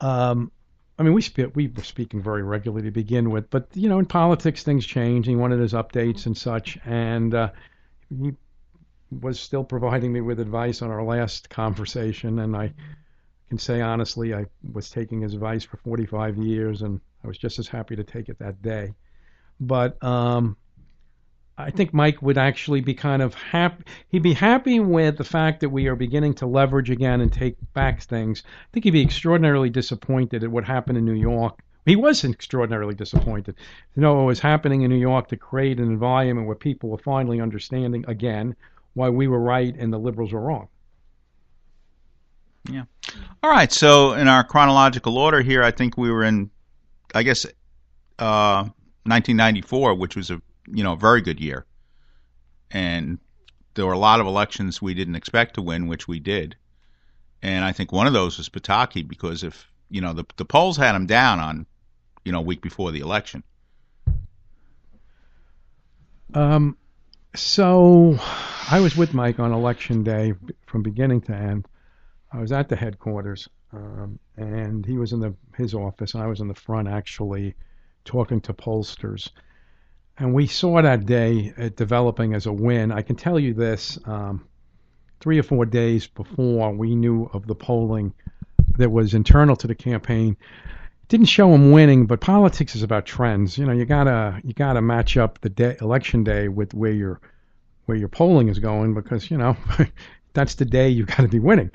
[0.00, 0.50] um,
[0.98, 1.22] I mean, we
[1.54, 5.26] we were speaking very regularly to begin with, but you know, in politics things change.
[5.26, 7.50] And he wanted his updates and such, and uh,
[8.10, 8.34] he
[9.10, 12.72] was still providing me with advice on our last conversation, and I
[13.48, 17.58] can say honestly, I was taking his advice for 45 years, and I was just
[17.58, 18.94] as happy to take it that day.
[19.60, 20.56] But um,
[21.58, 23.84] I think Mike would actually be kind of happy.
[24.08, 27.56] He'd be happy with the fact that we are beginning to leverage again and take
[27.74, 28.42] back things.
[28.46, 31.60] I think he'd be extraordinarily disappointed at what happened in New York.
[31.84, 33.56] He was extraordinarily disappointed.
[33.94, 36.98] You know what was happening in New York to create an environment where people were
[36.98, 38.56] finally understanding again
[38.94, 40.68] why we were right and the liberals were wrong.
[42.70, 42.84] Yeah.
[43.42, 43.72] All right.
[43.72, 46.50] So in our chronological order here, I think we were in,
[47.14, 47.44] I guess,
[48.18, 48.62] uh,
[49.04, 51.66] 1994, which was a you know very good year,
[52.70, 53.18] and
[53.74, 56.56] there were a lot of elections we didn't expect to win, which we did,
[57.42, 60.76] and I think one of those was Pataki because if you know the the polls
[60.76, 61.66] had him down on,
[62.24, 63.42] you know, a week before the election.
[66.34, 66.76] Um,
[67.34, 68.18] so
[68.70, 70.34] I was with Mike on election day
[70.66, 71.66] from beginning to end.
[72.32, 76.26] I was at the headquarters, um, and he was in the his office, and I
[76.26, 77.54] was in the front actually
[78.04, 79.30] talking to pollsters.
[80.18, 82.92] And we saw that day it developing as a win.
[82.92, 84.46] I can tell you this: um,
[85.20, 88.12] three or four days before we knew of the polling
[88.76, 90.36] that was internal to the campaign,
[91.08, 92.06] didn't show him winning.
[92.06, 93.56] But politics is about trends.
[93.56, 97.20] You know, you gotta you gotta match up the day, election day with where your
[97.86, 99.56] where your polling is going because you know
[100.32, 101.70] that's the day you got to be winning.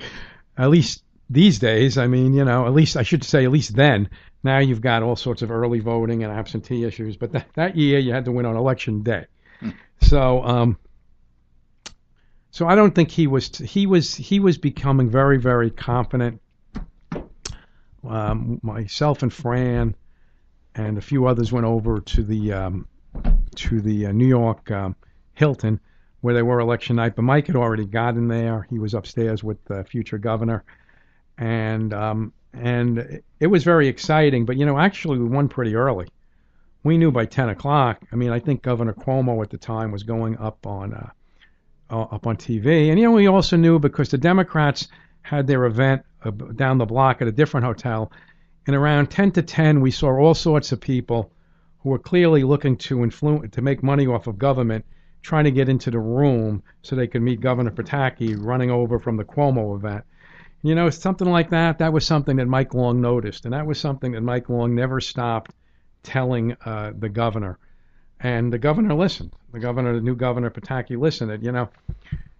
[0.56, 3.76] At least these days, I mean, you know, at least I should say, at least
[3.76, 4.08] then.
[4.48, 7.98] Now you've got all sorts of early voting and absentee issues, but that, that year
[7.98, 9.26] you had to win on election day.
[10.00, 10.78] So, um,
[12.50, 16.40] so I don't think he was he was he was becoming very very confident.
[18.08, 19.94] Um, myself and Fran
[20.74, 22.88] and a few others went over to the um,
[23.56, 24.96] to the uh, New York um,
[25.34, 25.78] Hilton
[26.22, 27.16] where they were election night.
[27.16, 28.66] But Mike had already gotten there.
[28.70, 30.64] He was upstairs with the future governor,
[31.36, 34.44] and um, and it was very exciting.
[34.44, 36.08] But you know, actually, we won pretty early.
[36.84, 38.02] We knew by 10 o'clock.
[38.12, 41.10] I mean, I think Governor Cuomo at the time was going up on uh,
[41.90, 44.88] uh, up on TV, and you know, we also knew because the Democrats
[45.22, 48.10] had their event uh, down the block at a different hotel.
[48.66, 51.32] And around 10 to 10, we saw all sorts of people
[51.80, 54.84] who were clearly looking to influence to make money off of government
[55.22, 59.16] trying to get into the room so they could meet Governor Pataki running over from
[59.16, 60.04] the Cuomo event.
[60.62, 61.78] You know, something like that.
[61.78, 65.00] That was something that Mike Long noticed, and that was something that Mike Long never
[65.00, 65.52] stopped
[66.02, 67.58] telling uh, the governor.
[68.20, 69.32] And the governor listened.
[69.52, 71.42] The governor, the new governor Pataki, listened.
[71.44, 71.68] You know,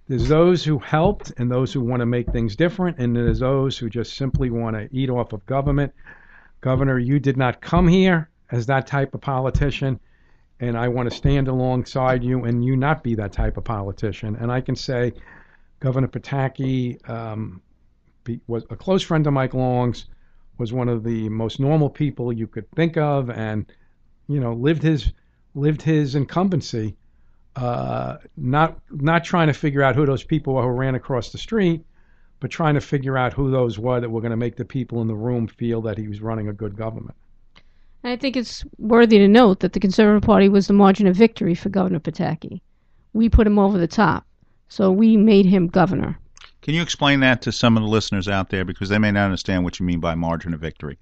[0.09, 3.79] there's those who helped and those who want to make things different, and there's those
[3.79, 5.93] who just simply want to eat off of government.
[6.61, 10.01] Governor, you did not come here as that type of politician,
[10.59, 14.37] and I want to stand alongside you and you not be that type of politician.
[14.41, 15.13] And I can say,
[15.79, 17.63] Governor Pataki um,
[18.47, 20.07] was a close friend of Mike Long's,
[20.59, 23.67] was one of the most normal people you could think of, and
[24.29, 25.13] you know lived his
[25.55, 26.97] lived his incumbency,
[27.57, 31.39] uh, not not trying to figure out who those people were who ran across the
[31.39, 31.85] street,
[32.41, 35.01] but trying to figure out who those were that were going to make the people
[35.01, 37.17] in the room feel that he was running a good government.
[38.05, 41.55] I think it's worthy to note that the Conservative Party was the margin of victory
[41.55, 42.61] for Governor Pataki.
[43.13, 44.25] We put him over the top,
[44.69, 46.19] so we made him governor.
[46.69, 49.25] Can you explain that to some of the listeners out there because they may not
[49.25, 50.99] understand what you mean by margin of victory?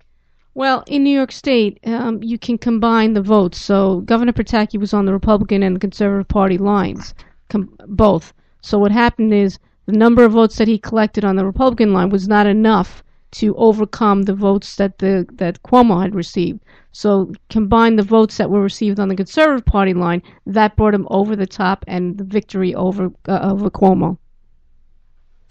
[0.54, 3.60] Well, in New York State, um, you can combine the votes.
[3.60, 7.14] So Governor Pataki was on the Republican and the Conservative Party lines,
[7.48, 8.32] com- both.
[8.60, 12.10] So what happened is the number of votes that he collected on the Republican line
[12.10, 13.02] was not enough
[13.32, 16.60] to overcome the votes that the that Cuomo had received.
[16.92, 21.08] So combine the votes that were received on the Conservative Party line, that brought him
[21.10, 24.18] over the top and the victory over uh, over Cuomo.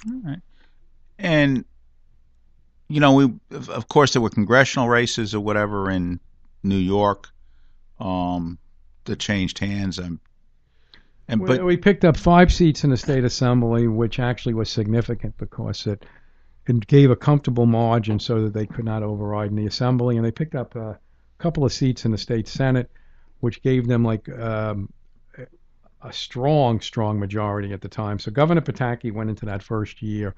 [0.06, 0.40] Right.
[1.18, 1.66] And
[2.88, 6.20] you know, we of course there were congressional races or whatever in
[6.64, 7.30] New York
[8.00, 8.58] um,
[9.06, 9.98] that changed hands.
[9.98, 10.20] And,
[11.28, 15.38] and but we picked up five seats in the state assembly, which actually was significant
[15.38, 16.06] because it
[16.68, 20.26] it gave a comfortable margin so that they could not override in the assembly, and
[20.26, 21.00] they picked up a
[21.38, 22.90] couple of seats in the state senate,
[23.40, 24.90] which gave them like um,
[26.06, 28.20] a strong, strong majority at the time.
[28.20, 30.36] So Governor Pataki went into that first year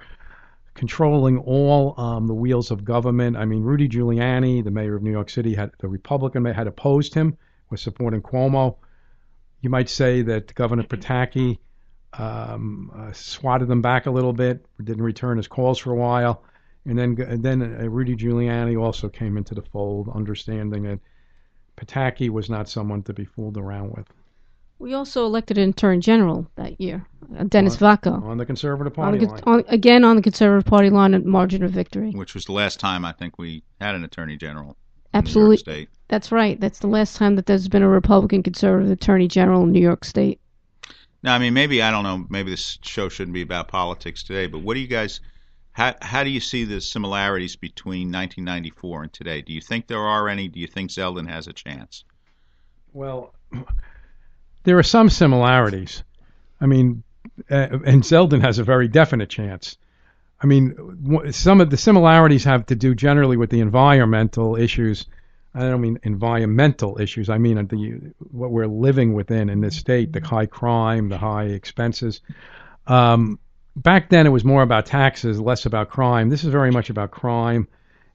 [0.74, 3.36] controlling all um, the wheels of government.
[3.36, 6.68] I mean, Rudy Giuliani, the mayor of New York City, had the Republican mayor had
[6.68, 7.36] opposed him,
[7.70, 8.78] was supporting Cuomo.
[9.62, 11.58] You might say that Governor Pataki
[12.14, 16.44] um, uh, swatted them back a little bit, didn't return his calls for a while,
[16.86, 21.00] and then and then uh, Rudy Giuliani also came into the fold, understanding that
[21.76, 24.08] Pataki was not someone to be fooled around with.
[24.80, 27.06] We also elected an attorney general that year,
[27.38, 28.22] uh, Dennis Vacco.
[28.24, 29.42] On the Conservative On Party the, line.
[29.46, 32.12] on, again on the Conservative Party line at margin of victory.
[32.12, 34.62] which was the last time I think we had an attorney general.
[34.62, 35.58] in New York Absolutely.
[35.58, 35.90] State.
[36.10, 36.60] That's right.
[36.60, 40.06] That's the last time that there's been a Republican conservative attorney general in New York
[40.06, 40.40] State.
[41.24, 42.26] Now, I mean, maybe I don't know.
[42.30, 45.20] Maybe this show shouldn't be about politics today, but what do you guys?
[45.72, 49.42] How how do you see the similarities between 1994 and today?
[49.42, 50.48] Do you think there are any?
[50.48, 52.04] Do you think Zeldin has a chance?
[52.94, 53.34] Well,
[54.68, 56.04] there are some similarities.
[56.60, 57.02] I mean,
[57.50, 59.78] uh, and Zeldin has a very definite chance.
[60.42, 65.06] I mean, some of the similarities have to do generally with the environmental issues.
[65.56, 67.30] I don't mean environmental issues.
[67.30, 71.46] I mean the what we're living within in this state, the high crime, the high
[71.46, 72.20] expenses.
[72.88, 73.40] Um,
[73.74, 76.28] back then, it was more about taxes, less about crime.
[76.28, 77.70] This is very much about crime,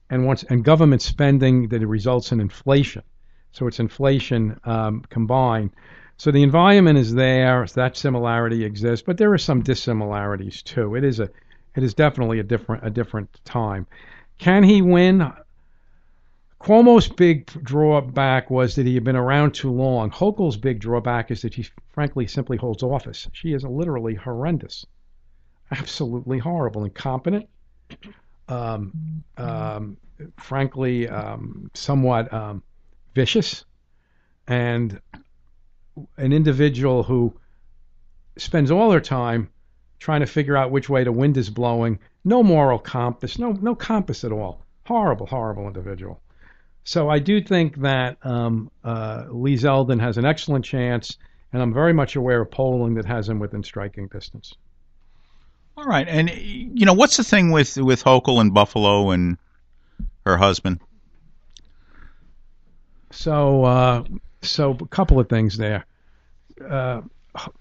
[0.07, 3.01] and once and government spending that results in inflation.
[3.53, 5.71] So it's inflation um, combined.
[6.17, 7.65] So the environment is there.
[7.73, 10.95] That similarity exists, but there are some dissimilarities too.
[10.95, 11.29] It is a,
[11.75, 13.87] it is definitely a different a different time.
[14.37, 15.31] Can he win?
[16.59, 20.09] Cuomo's big drawback was that he had been around too long.
[20.09, 23.27] Hochul's big drawback is that he, frankly, simply holds office.
[23.33, 24.85] She is literally horrendous,
[25.71, 27.49] absolutely horrible, incompetent,
[28.47, 29.97] um, um,
[30.37, 32.63] frankly, um, somewhat um,
[33.13, 33.65] vicious,
[34.47, 35.01] and
[36.17, 37.33] an individual who
[38.37, 39.49] spends all her time
[39.99, 41.99] trying to figure out which way the wind is blowing.
[42.25, 44.65] No moral compass, no no compass at all.
[44.85, 46.19] Horrible, horrible individual.
[46.83, 51.17] So I do think that um, uh, Lee Zeldin has an excellent chance,
[51.53, 54.53] and I'm very much aware of polling that has him within striking distance.
[55.77, 59.37] All right, and you know what's the thing with with Hochul and Buffalo and
[60.25, 60.81] her husband?
[63.11, 64.03] So, uh,
[64.43, 65.85] so a couple of things there.
[66.69, 67.01] Uh,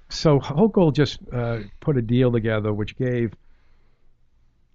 [0.08, 3.34] so Hochul just uh, put a deal together which gave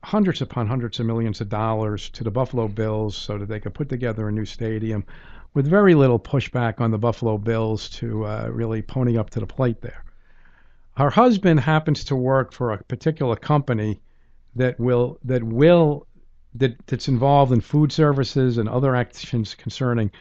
[0.04, 3.74] hundreds upon hundreds of millions of dollars to the Buffalo Bills so that they could
[3.74, 5.06] put together a new stadium
[5.54, 9.48] with very little pushback on the Buffalo Bills to uh, really pony up to the
[9.48, 10.04] plate there.
[10.96, 14.00] Her husband happens to work for a particular company
[14.56, 16.08] that will that will
[16.56, 20.12] that that's involved in food services and other actions concerning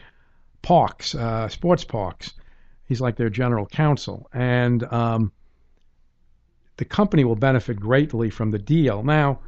[0.67, 2.33] parks, uh, sports parks.
[2.89, 5.31] He's like their general counsel, and um,
[6.75, 9.01] the company will benefit greatly from the deal.
[9.01, 9.39] Now,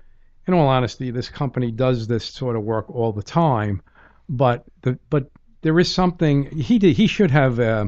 [0.48, 3.82] in all honesty, this company does this sort of work all the time.
[4.30, 5.30] But the but
[5.62, 6.96] there is something he did.
[6.96, 7.88] He should have uh,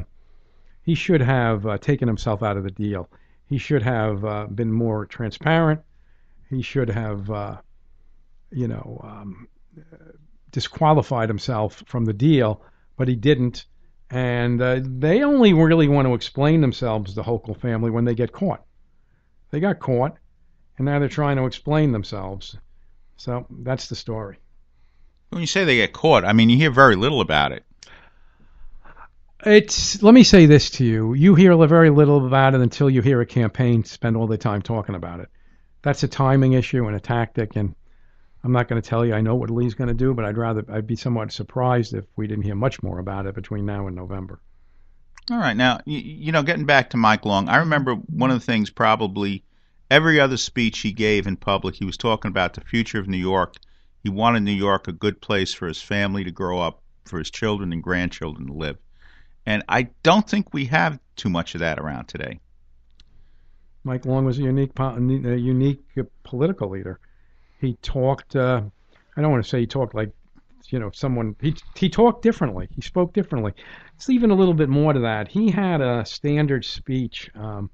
[0.82, 3.08] he should have uh, taken himself out of the deal.
[3.46, 5.80] He should have uh, been more transparent.
[6.50, 7.56] He should have, uh,
[8.50, 9.48] you know, um,
[10.50, 12.60] disqualified himself from the deal,
[13.02, 13.64] but he didn't.
[14.10, 18.30] And uh, they only really want to explain themselves, the Hochul family, when they get
[18.30, 18.64] caught.
[19.50, 20.18] They got caught,
[20.78, 22.56] and now they're trying to explain themselves.
[23.16, 24.38] So that's the story.
[25.30, 27.64] When you say they get caught, I mean you hear very little about it.
[29.44, 33.02] It's let me say this to you: you hear very little about it until you
[33.02, 35.28] hear a campaign spend all the time talking about it.
[35.82, 37.74] That's a timing issue and a tactic, and
[38.44, 40.36] I'm not going to tell you I know what Lee's going to do, but I'd
[40.36, 43.86] rather I'd be somewhat surprised if we didn't hear much more about it between now
[43.86, 44.40] and November.
[45.30, 48.40] All right, now you, you know, getting back to Mike Long, I remember one of
[48.40, 49.44] the things probably
[49.90, 53.18] every other speech he gave in public, he was talking about the future of New
[53.18, 53.56] York.
[54.02, 57.30] He wanted New York a good place for his family to grow up, for his
[57.30, 58.78] children and grandchildren to live.
[59.46, 62.40] And I don't think we have too much of that around today.
[63.84, 64.98] Mike Long was a unique, a
[65.36, 65.84] unique
[66.24, 66.98] political leader.
[67.62, 68.36] He talked.
[68.36, 68.60] Uh,
[69.16, 70.10] I don't want to say he talked like,
[70.66, 71.34] you know, someone.
[71.40, 72.68] He he talked differently.
[72.74, 73.52] He spoke differently.
[73.96, 75.28] It's even a little bit more to that.
[75.28, 77.70] He had a standard speech um,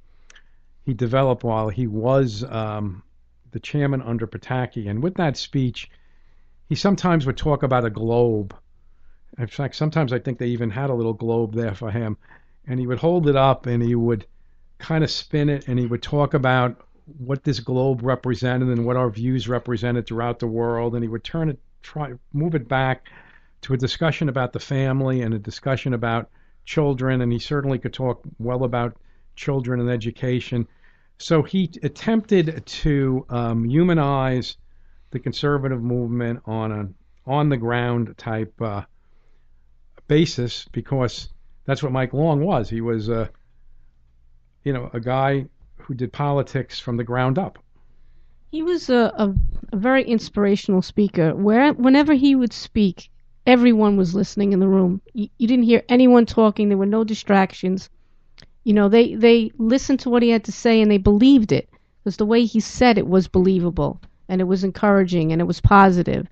[0.84, 3.02] he developed while he was um,
[3.50, 5.90] the chairman under Pataki, and with that speech,
[6.68, 8.54] he sometimes would talk about a globe
[9.38, 12.16] in fact, sometimes I think they even had a little globe there for him.
[12.66, 14.26] And he would hold it up and he would
[14.78, 16.80] kind of spin it and he would talk about
[17.16, 20.94] what this globe represented and what our views represented throughout the world.
[20.94, 23.08] And he would turn it, try, move it back
[23.62, 26.30] to a discussion about the family and a discussion about
[26.64, 27.20] children.
[27.20, 28.96] And he certainly could talk well about
[29.36, 30.68] children and education.
[31.18, 34.56] So he attempted to um, humanize
[35.10, 36.94] the conservative movement on an
[37.26, 38.82] on the ground type uh,
[40.06, 41.28] basis because
[41.66, 42.70] that's what Mike Long was.
[42.70, 43.30] He was a,
[44.64, 45.44] you know, a guy
[45.82, 47.58] who did politics from the ground up.
[48.50, 49.34] He was a, a,
[49.72, 51.34] a very inspirational speaker.
[51.34, 53.10] Where whenever he would speak,
[53.46, 55.00] everyone was listening in the room.
[55.12, 56.68] You, you didn't hear anyone talking.
[56.68, 57.90] There were no distractions.
[58.64, 61.68] You know, they they listened to what he had to say and they believed it
[62.02, 65.60] because the way he said it was believable and it was encouraging and it was
[65.60, 66.26] positive.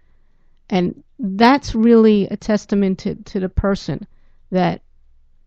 [0.69, 4.07] And that's really a testament to, to the person
[4.51, 4.83] that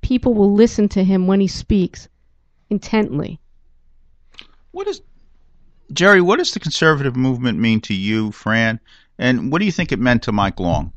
[0.01, 2.07] people will listen to him when he speaks
[2.69, 3.39] intently.
[4.71, 5.01] What is
[5.91, 6.21] Jerry?
[6.21, 8.79] What does the conservative movement mean to you, Fran?
[9.17, 10.93] And what do you think it meant to Mike Long?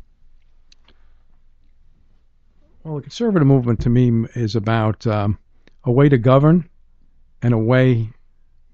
[2.85, 5.39] Well, the conservative movement to me is about um,
[5.85, 6.69] a way to govern
[7.41, 8.11] and a way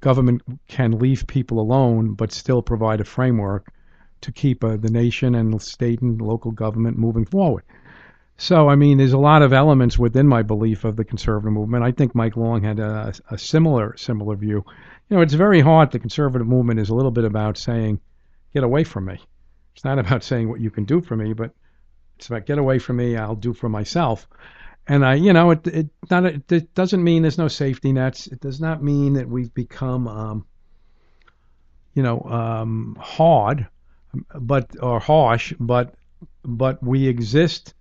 [0.01, 3.73] government can leave people alone but still provide a framework
[4.21, 7.65] to keep uh, the nation and state and local government moving forward.
[8.41, 11.83] So, I mean, there's a lot of elements within my belief of the conservative movement.
[11.83, 14.65] I think Mike Long had a, a similar similar view.
[15.09, 15.91] You know, it's very hard.
[15.91, 18.01] The conservative movement is a little bit about saying,
[18.55, 19.21] "Get away from me."
[19.75, 21.51] It's not about saying what you can do for me, but
[22.17, 23.17] it's about get away from me.
[23.17, 24.29] I'll do for myself.
[24.87, 28.29] And I, you know, it it not it doesn't mean there's no safety nets.
[28.29, 30.47] It does not mean that we've become, um,
[31.93, 33.67] you know, um, hard
[34.35, 35.95] but or harsh, but
[36.45, 37.75] but we exist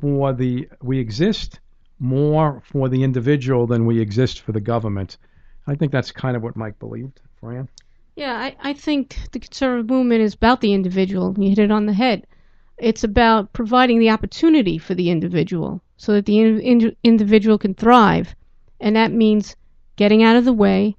[0.00, 1.60] for the we exist
[1.98, 5.16] more for the individual than we exist for the government.
[5.66, 7.68] I think that's kind of what Mike believed, Fran.
[8.16, 11.34] Yeah, I, I think the conservative movement is about the individual.
[11.38, 12.26] You hit it on the head.
[12.78, 17.74] It's about providing the opportunity for the individual so that the in, in, individual can
[17.74, 18.34] thrive.
[18.80, 19.56] And that means
[19.96, 20.96] getting out of the way,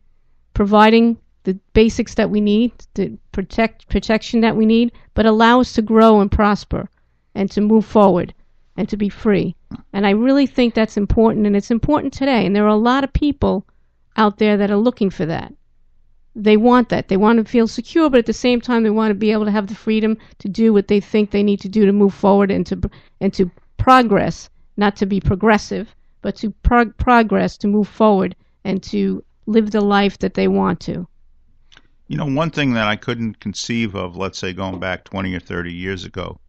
[0.53, 5.73] providing the basics that we need, the protect protection that we need, but allow us
[5.73, 6.89] to grow and prosper
[7.35, 8.33] and to move forward
[8.77, 9.55] and to be free.
[9.93, 12.45] And I really think that's important and it's important today.
[12.45, 13.65] And there are a lot of people
[14.17, 15.53] out there that are looking for that.
[16.35, 17.07] They want that.
[17.07, 19.45] They want to feel secure, but at the same time they want to be able
[19.45, 22.13] to have the freedom to do what they think they need to do to move
[22.13, 22.89] forward and to
[23.21, 28.83] and to progress, not to be progressive, but to prog- progress, to move forward and
[28.83, 31.07] to live the life that they want to.
[32.07, 35.39] You know, one thing that I couldn't conceive of, let's say going back 20 or
[35.39, 36.39] 30 years ago,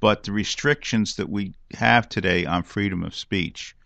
[0.00, 3.76] but the restrictions that we have today on freedom of speech.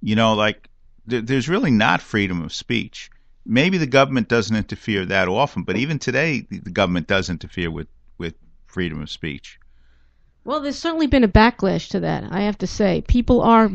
[0.00, 0.68] You know, like
[1.08, 3.10] th- there's really not freedom of speech.
[3.44, 7.88] Maybe the government doesn't interfere that often, but even today, the government does interfere with,
[8.16, 8.34] with
[8.66, 9.58] freedom of speech.
[10.44, 13.02] Well, there's certainly been a backlash to that, I have to say.
[13.06, 13.70] People are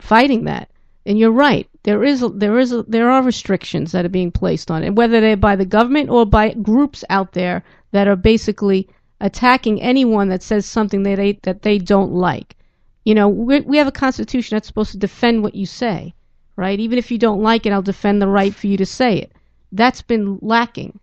[0.00, 0.70] fighting that.
[1.04, 1.68] And you're right.
[1.82, 4.94] There is a, there is a, there are restrictions that are being placed on it,
[4.94, 8.88] whether they're by the government or by groups out there that are basically
[9.22, 12.56] attacking anyone that says something that they that they don't like.
[13.04, 16.12] You know, we we have a constitution that's supposed to defend what you say,
[16.56, 16.78] right?
[16.78, 19.32] Even if you don't like it, I'll defend the right for you to say it.
[19.70, 20.98] That's been lacking,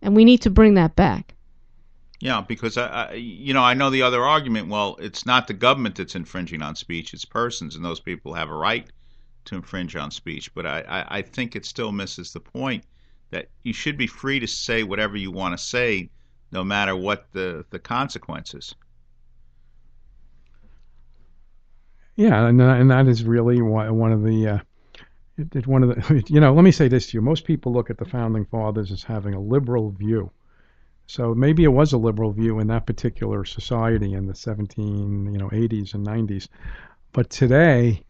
[0.00, 1.34] and we need to bring that back.
[2.20, 4.68] Yeah, because I, I, you know, I know the other argument.
[4.68, 8.48] Well, it's not the government that's infringing on speech; it's persons, and those people have
[8.48, 8.88] a right
[9.46, 10.54] to infringe on speech.
[10.54, 12.84] But I, I, I think it still misses the point
[13.30, 16.10] that you should be free to say whatever you want to say,
[16.50, 18.74] no matter what the the consequences.
[22.16, 24.58] Yeah, and and that is really one of the uh,
[25.36, 26.54] it, it, one of the you know.
[26.54, 29.34] Let me say this to you: most people look at the founding fathers as having
[29.34, 30.30] a liberal view.
[31.06, 35.38] So maybe it was a liberal view in that particular society in the 17, you
[35.38, 36.48] know, 80s and 90s.
[37.12, 38.02] But today,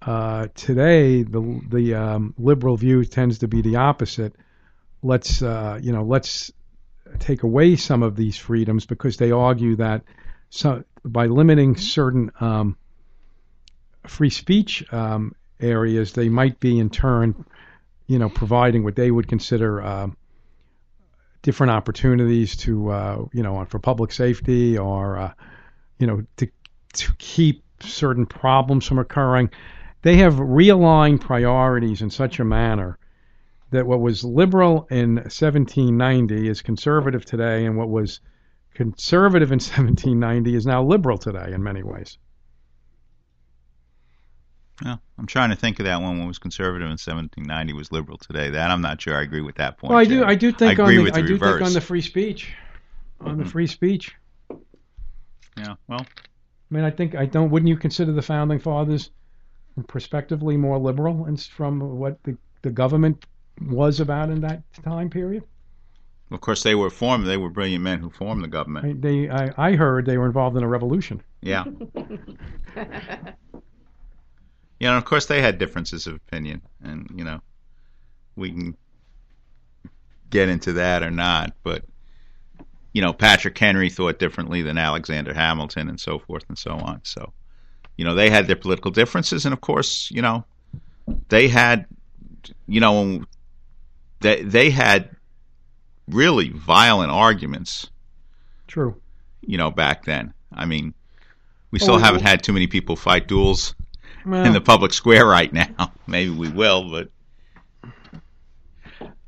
[0.00, 4.34] uh, today the the um, liberal view tends to be the opposite.
[5.02, 6.50] Let's uh, you know, let's
[7.18, 10.02] take away some of these freedoms because they argue that
[10.50, 12.76] so, by limiting certain um,
[14.06, 17.44] free speech um, areas, they might be in turn,
[18.06, 20.08] you know, providing what they would consider uh,
[21.40, 25.32] different opportunities to, uh, you know, for public safety or, uh,
[25.98, 26.48] you know, to
[26.94, 29.50] to keep certain problems from occurring.
[30.02, 32.98] They have realigned priorities in such a manner
[33.72, 38.20] that what was liberal in 1790 is conservative today, and what was
[38.74, 42.18] conservative in 1790 is now liberal today in many ways.
[44.84, 48.18] Yeah, I'm trying to think of that one when was conservative in 1790 was liberal
[48.18, 48.50] today.
[48.50, 49.90] That I'm not sure I agree with that point.
[49.90, 50.24] Well, I do.
[50.24, 51.58] I do think I agree on the, the I do reverse.
[51.58, 52.52] think on the free speech,
[53.20, 53.50] on the mm-hmm.
[53.50, 54.14] free speech.
[55.56, 57.50] yeah, well, I mean, I think I don't.
[57.50, 59.10] Wouldn't you consider the founding fathers
[59.86, 63.24] prospectively more liberal and from what the the government
[63.60, 65.44] was about in that time period?
[66.34, 67.26] of course they were formed.
[67.26, 68.86] They were brilliant men who formed the government.
[68.86, 71.22] I, they, I, I heard they were involved in a revolution.
[71.40, 71.64] Yeah.
[71.96, 72.86] you
[74.80, 77.40] know, of course they had differences of opinion, and you know,
[78.36, 78.76] we can
[80.30, 81.84] get into that or not, but
[82.92, 87.00] you know, Patrick Henry thought differently than Alexander Hamilton, and so forth and so on.
[87.04, 87.32] So,
[87.96, 90.44] you know, they had their political differences, and of course, you know,
[91.28, 91.86] they had,
[92.66, 93.24] you know,
[94.22, 95.10] they they had
[96.08, 97.90] really violent arguments
[98.66, 99.00] True.
[99.40, 100.34] you know, back then.
[100.52, 100.94] I mean,
[101.70, 103.74] we oh, still Oh, haven't well- had too many people fight duels
[104.26, 105.92] Well, in the public square right now.
[106.06, 107.08] Maybe we will, but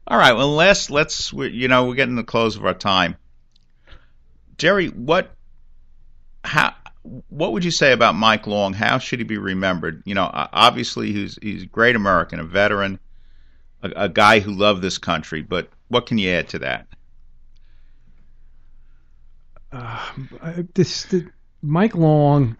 [0.06, 0.34] all right.
[0.34, 3.16] Well, let's let's you know we're getting the close of our time.
[4.58, 5.34] Jerry, what
[6.44, 6.74] how
[7.28, 8.72] what would you say about Mike Long?
[8.72, 10.02] How should he be remembered?
[10.04, 12.98] You know, obviously he's he's a great American, a veteran,
[13.84, 15.42] a, a guy who loved this country.
[15.42, 16.86] But what can you add to that?
[19.72, 20.12] Uh,
[20.74, 21.14] this
[21.62, 22.56] Mike Long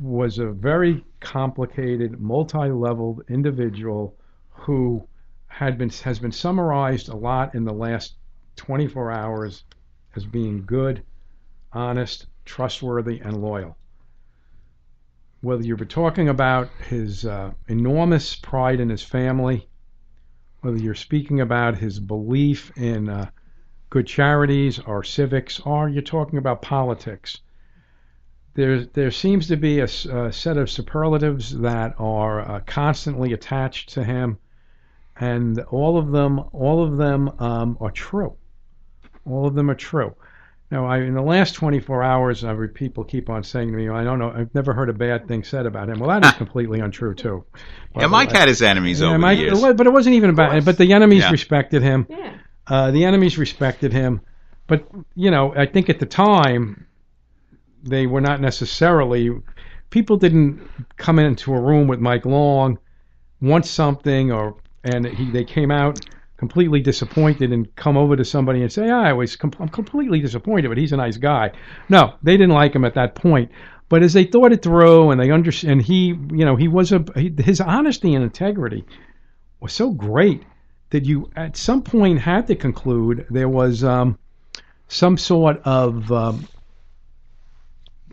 [0.00, 4.16] was a very complicated, multi-leveled individual
[4.50, 5.06] who
[5.48, 8.14] had been has been summarized a lot in the last
[8.56, 9.64] 24 hours
[10.14, 11.02] as being good,
[11.72, 13.76] honest, trustworthy, and loyal.
[15.42, 19.68] Whether you were talking about his uh, enormous pride in his family,
[20.60, 23.28] whether you're speaking about his belief in uh,
[23.90, 27.40] good charities or civics, or you're talking about politics.
[28.54, 34.04] There, there seems to be a set of superlatives that are uh, constantly attached to
[34.04, 34.38] him,
[35.16, 38.36] and all of them, all of them um, are true.
[39.26, 40.14] All of them are true.
[40.72, 44.04] Now, I, in the last 24 hours, I've people keep on saying to me, "I
[44.04, 46.80] don't know, I've never heard a bad thing said about him." Well, that is completely
[46.80, 47.44] untrue too.
[47.94, 49.60] Yeah, Mike had his enemies Yeah, over Mike- the years.
[49.60, 50.64] but it wasn't even about.
[50.64, 51.30] But the enemies Yeah.
[51.30, 52.06] respected him.
[52.08, 52.32] Yeah.
[52.66, 54.22] Uh, the enemies respected him,
[54.66, 56.86] but you know, I think at the time
[57.84, 59.30] they were not necessarily.
[59.90, 60.58] People didn't
[60.96, 62.78] come into a room with Mike Long,
[63.42, 64.54] want something, or
[64.84, 66.00] and he they came out
[66.42, 70.18] completely disappointed and come over to somebody and say, "Ah, "I was com- I'm completely
[70.18, 71.52] disappointed, but he's a nice guy."
[71.88, 73.52] No, they didn't like him at that point.
[73.88, 76.90] But as they thought it through and they understand, and he, you know, he was
[76.90, 78.84] a he, his honesty and integrity
[79.60, 80.42] was so great
[80.90, 84.18] that you at some point had to conclude there was um,
[84.88, 86.48] some sort of um,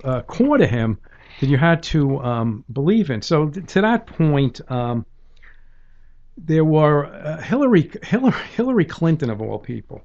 [0.03, 0.99] uh, core to him
[1.39, 3.23] that you had to um, believe in.
[3.23, 5.03] So th- to that point, um,
[6.45, 10.01] there were uh, Hillary, Hillary Hillary Clinton of all people.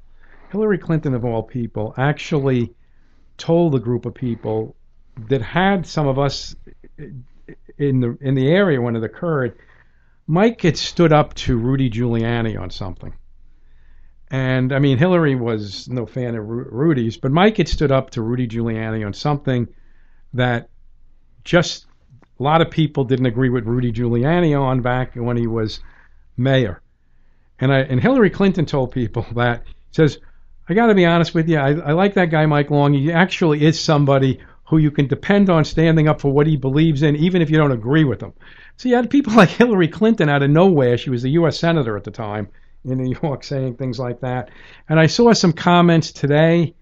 [0.51, 2.75] Hillary Clinton of all people actually
[3.37, 4.77] told a group of people
[5.29, 6.55] that had some of us
[7.79, 9.57] in the in the area when it occurred,
[10.27, 13.15] Mike had stood up to Rudy Giuliani on something.
[14.31, 18.11] And I mean, Hillary was no fan of Ru- Rudy's, but Mike had stood up
[18.11, 19.69] to Rudy Giuliani on something
[20.33, 20.71] that
[21.45, 21.87] just
[22.41, 25.81] a lot of people didn't agree with Rudy Giuliani on back when he was
[26.37, 26.81] mayor.
[27.61, 30.19] And I and Hillary Clinton told people that says,
[30.69, 32.95] I got to be honest with you, I, I like that guy Mike Long.
[32.95, 37.03] He actually is somebody who you can depend on standing up for what he believes
[37.03, 38.33] in, even if you don't agree with him.
[38.77, 40.97] So you had people like Hillary Clinton out of nowhere.
[40.97, 41.59] She was the U.S.
[41.59, 42.49] senator at the time
[42.85, 44.51] in New York saying things like that.
[44.89, 46.75] And I saw some comments today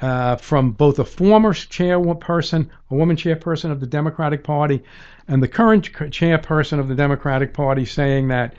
[0.00, 4.82] uh, from both a former chairperson, a woman chairperson of the Democratic Party,
[5.26, 8.54] and the current chairperson of the Democratic Party saying that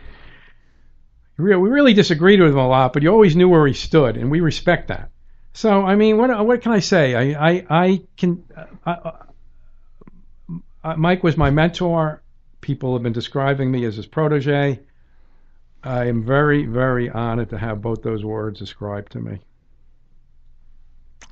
[1.37, 4.29] we really disagreed with him a lot, but you always knew where he stood, and
[4.29, 5.09] we respect that.
[5.53, 7.15] So, I mean, what what can I say?
[7.15, 8.43] I I, I can.
[8.85, 9.11] Uh,
[10.83, 12.21] uh, Mike was my mentor.
[12.61, 14.79] People have been describing me as his protege.
[15.83, 19.39] I am very, very honored to have both those words ascribed to me.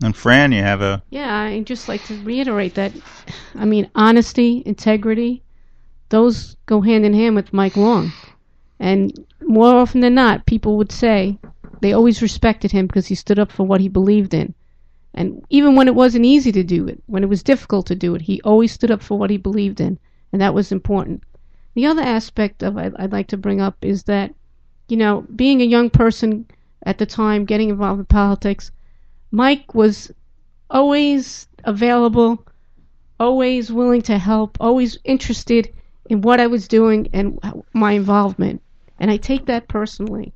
[0.03, 2.91] And Fran, you have a Yeah, I just like to reiterate that.
[3.55, 5.41] I mean, honesty, integrity,
[6.09, 8.11] those go hand in hand with Mike Long.
[8.79, 11.39] And more often than not, people would say
[11.81, 14.53] they always respected him because he stood up for what he believed in.
[15.13, 18.13] And even when it wasn't easy to do it, when it was difficult to do
[18.13, 19.97] it, he always stood up for what he believed in.
[20.31, 21.23] And that was important.
[21.73, 24.33] The other aspect of I'd, I'd like to bring up is that,
[24.89, 26.45] you know, being a young person
[26.83, 28.71] at the time, getting involved in politics,
[29.31, 30.11] Mike was
[30.69, 32.45] always available,
[33.19, 35.73] always willing to help, always interested
[36.09, 37.39] in what I was doing and
[37.73, 38.61] my involvement.
[38.99, 40.33] And I take that personally.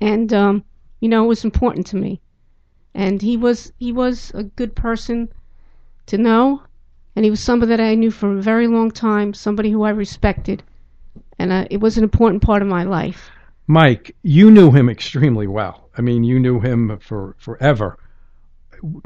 [0.00, 0.64] And um,
[1.00, 2.20] you know, it was important to me.
[2.94, 5.28] And he was he was a good person
[6.06, 6.62] to know,
[7.14, 9.90] and he was somebody that I knew for a very long time, somebody who I
[9.90, 10.62] respected,
[11.38, 13.30] and uh, it was an important part of my life.
[13.66, 15.85] Mike, you knew him extremely well.
[15.98, 17.98] I mean, you knew him for forever.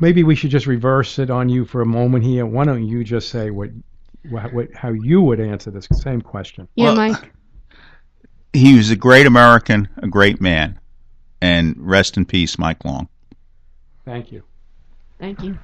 [0.00, 2.44] Maybe we should just reverse it on you for a moment here.
[2.44, 3.70] Why don't you just say what,
[4.28, 6.66] what, what how you would answer this same question?
[6.74, 7.32] Yeah, Well, Mike.
[8.52, 10.78] he was a great American, a great man,
[11.40, 13.08] and rest in peace, Mike Long.
[14.04, 14.42] Thank you.
[15.20, 15.58] Thank you.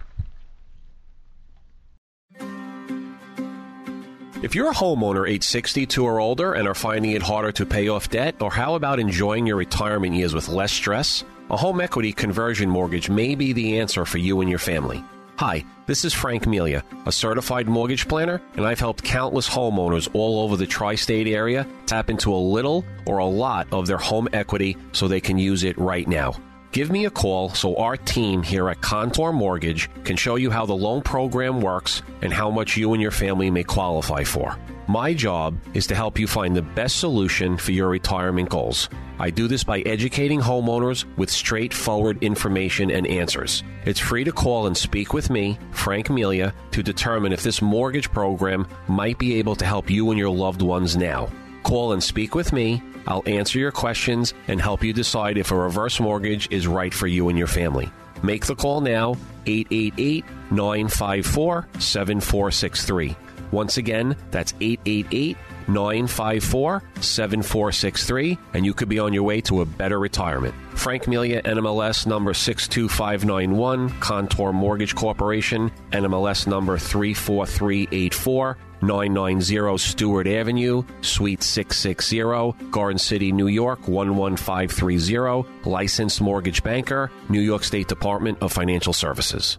[4.43, 7.89] If you're a homeowner age 62 or older and are finding it harder to pay
[7.89, 11.25] off debt, or how about enjoying your retirement years with less stress?
[11.49, 15.03] A home equity conversion mortgage may be the answer for you and your family.
[15.39, 20.41] Hi, this is Frank Melia, a certified mortgage planner, and I've helped countless homeowners all
[20.41, 24.29] over the tri state area tap into a little or a lot of their home
[24.35, 26.35] equity so they can use it right now.
[26.77, 30.67] Give me a call so our team here at Contour Mortgage can show you how
[30.67, 34.59] the loan program works and how much you and your family may qualify for.
[34.87, 38.91] My job is to help you find the best solution for your retirement goals.
[39.19, 43.63] I do this by educating homeowners with straightforward information and answers.
[43.87, 48.13] It's free to call and speak with me, Frank Melia, to determine if this mortgage
[48.13, 51.31] program might be able to help you and your loved ones now.
[51.63, 52.83] Call and speak with me.
[53.07, 57.07] I'll answer your questions and help you decide if a reverse mortgage is right for
[57.07, 57.91] you and your family.
[58.23, 63.17] Make the call now, 888 954 7463.
[63.53, 65.37] Once again, that's 888
[65.69, 70.55] 954 7463, and you could be on your way to a better retirement.
[70.75, 78.57] Frank Melia, NMLS number 62591, Contour Mortgage Corporation, NMLS number 34384.
[78.83, 87.65] 990 Stewart Avenue, Suite 660, Garden City, New York 11530, licensed mortgage banker, New York
[87.65, 89.59] State Department of Financial Services.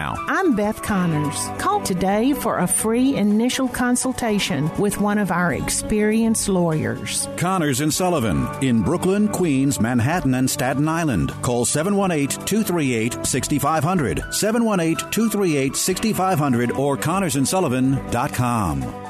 [0.07, 1.49] I'm Beth Connors.
[1.59, 7.27] Call today for a free initial consultation with one of our experienced lawyers.
[7.37, 11.31] Connors and Sullivan in Brooklyn, Queens, Manhattan, and Staten Island.
[11.41, 19.07] Call 718-238-6500, 718-238-6500 or connorsandsullivan.com.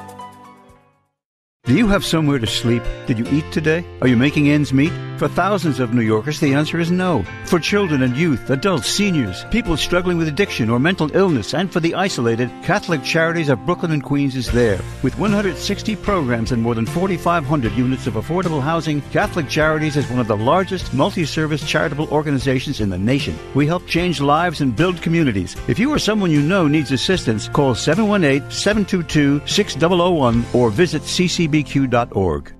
[1.64, 2.82] Do you have somewhere to sleep?
[3.06, 3.84] Did you eat today?
[4.00, 4.92] Are you making ends meet?
[5.22, 7.24] For thousands of New Yorkers, the answer is no.
[7.44, 11.78] For children and youth, adults, seniors, people struggling with addiction or mental illness, and for
[11.78, 14.80] the isolated, Catholic Charities of Brooklyn and Queens is there.
[15.04, 20.18] With 160 programs and more than 4,500 units of affordable housing, Catholic Charities is one
[20.18, 23.38] of the largest multi-service charitable organizations in the nation.
[23.54, 25.54] We help change lives and build communities.
[25.68, 32.54] If you or someone you know needs assistance, call 718-722-6001 or visit ccbq.org.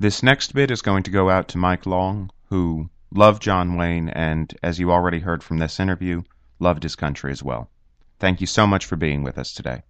[0.00, 4.08] This next bit is going to go out to Mike Long, who loved John Wayne
[4.08, 6.22] and, as you already heard from this interview,
[6.58, 7.68] loved his country as well.
[8.18, 9.82] Thank you so much for being with us today.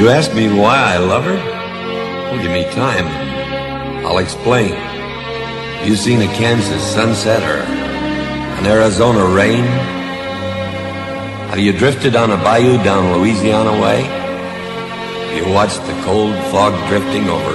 [0.00, 1.36] You ask me why I love her?
[1.36, 3.06] Well, give me time.
[4.06, 4.72] I'll explain.
[5.84, 9.62] You've seen a Kansas sunset or an Arizona rain?
[11.52, 14.00] Have you drifted on a bayou down Louisiana way?
[15.36, 17.54] You watched the cold fog drifting over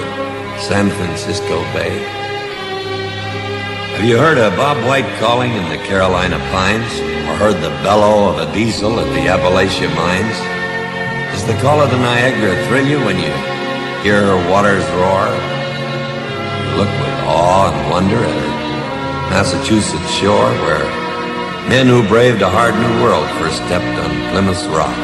[0.60, 1.98] San Francisco Bay?
[3.98, 6.94] Have you heard a Bob White calling in the Carolina pines?
[7.26, 10.65] Or heard the bellow of a diesel at the Appalachia mines?
[11.46, 13.30] The call of the Niagara thrill you when you
[14.02, 15.30] hear her waters roar?
[15.30, 20.84] You look with awe and wonder at her Massachusetts shore where
[21.70, 24.98] men who braved a hard new world first stepped on Plymouth's rock.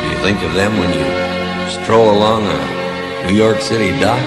[0.00, 1.04] Do you think of them when you
[1.84, 4.24] stroll along a New York City dock?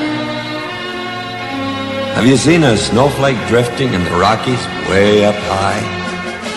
[2.13, 5.81] Have you seen a snowflake drifting in the Rockies way up high?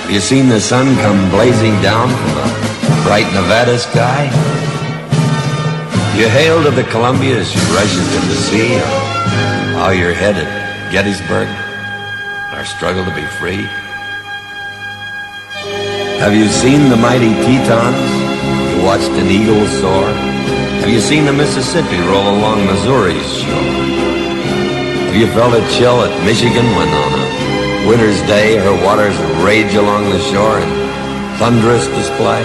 [0.04, 2.63] Have you seen the sun come blazing down from a
[3.04, 4.24] bright Nevada sky?
[6.16, 8.72] You hail to the Columbia as you rushes in the sea,
[9.76, 10.48] how you're headed,
[10.90, 11.48] Gettysburg,
[12.56, 13.62] our struggle to be free?
[16.24, 18.00] Have you seen the mighty Tetons?
[18.72, 20.08] You watched an eagle soar?
[20.80, 23.68] Have you seen the Mississippi roll along Missouri's shore?
[25.12, 29.74] Have you felt a chill at Michigan when on a winter's day her waters rage
[29.74, 30.73] along the shore in
[31.38, 32.42] thunderous display?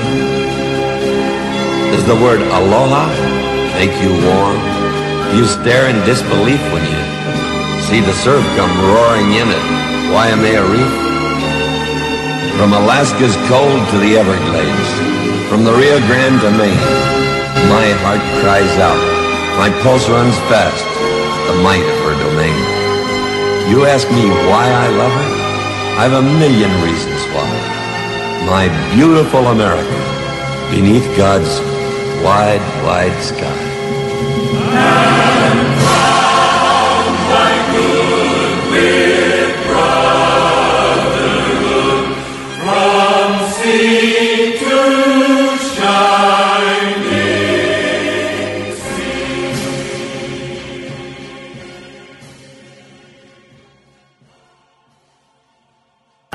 [1.94, 3.06] Does the word aloha
[3.78, 4.60] make you warm?
[5.38, 7.02] You stare in disbelief when you
[7.86, 9.66] see the surf come roaring in at
[10.10, 10.94] Waimea Reef?
[12.58, 14.92] From Alaska's cold to the Everglades,
[15.50, 16.90] from the Rio Grande to Maine,
[17.70, 19.02] my heart cries out,
[19.62, 20.86] my pulse runs fast
[21.48, 22.60] the might of her domain.
[23.70, 25.30] You ask me why I love her?
[26.02, 27.79] I've a million reasons why.
[28.46, 31.60] My beautiful America, beneath God's
[32.24, 35.29] wide, wide sky.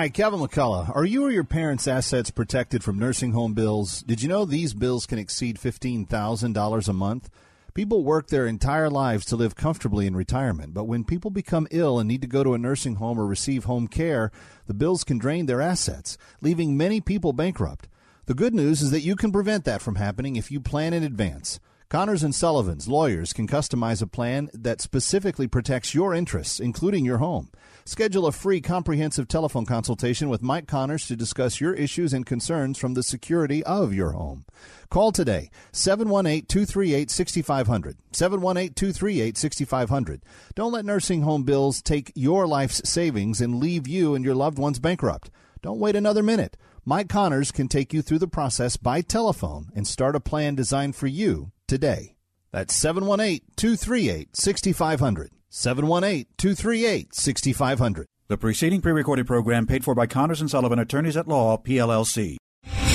[0.05, 0.95] Hi, Kevin McCullough.
[0.95, 4.03] Are you or your parents' assets protected from nursing home bills?
[4.03, 7.31] Did you know these bills can exceed $15,000 a month?
[7.73, 11.99] People work their entire lives to live comfortably in retirement, but when people become ill
[11.99, 14.31] and need to go to a nursing home or receive home care,
[14.67, 17.89] the bills can drain their assets, leaving many people bankrupt.
[18.27, 21.03] The good news is that you can prevent that from happening if you plan in
[21.03, 21.61] advance.
[21.91, 27.19] Connors and Sullivan's lawyers can customize a plan that specifically protects your interests, including your
[27.19, 27.51] home.
[27.85, 32.79] Schedule a free comprehensive telephone consultation with Mike Connors to discuss your issues and concerns
[32.79, 34.47] from the security of your home.
[34.89, 37.97] Call today 718-238-6500.
[38.13, 40.21] 718-238-6500.
[40.55, 44.59] Don't let nursing home bills take your life's savings and leave you and your loved
[44.59, 45.31] ones bankrupt.
[45.61, 46.57] Don't wait another minute.
[46.87, 50.97] Mike Connors can take you through the process by telephone and start a plan designed
[50.97, 52.17] for you today.
[52.53, 55.31] That's 718 238 6500.
[55.49, 58.07] 718 238 6500.
[58.29, 62.37] The preceding pre-recorded program paid for by Connors and Sullivan Attorneys at Law, PLLC.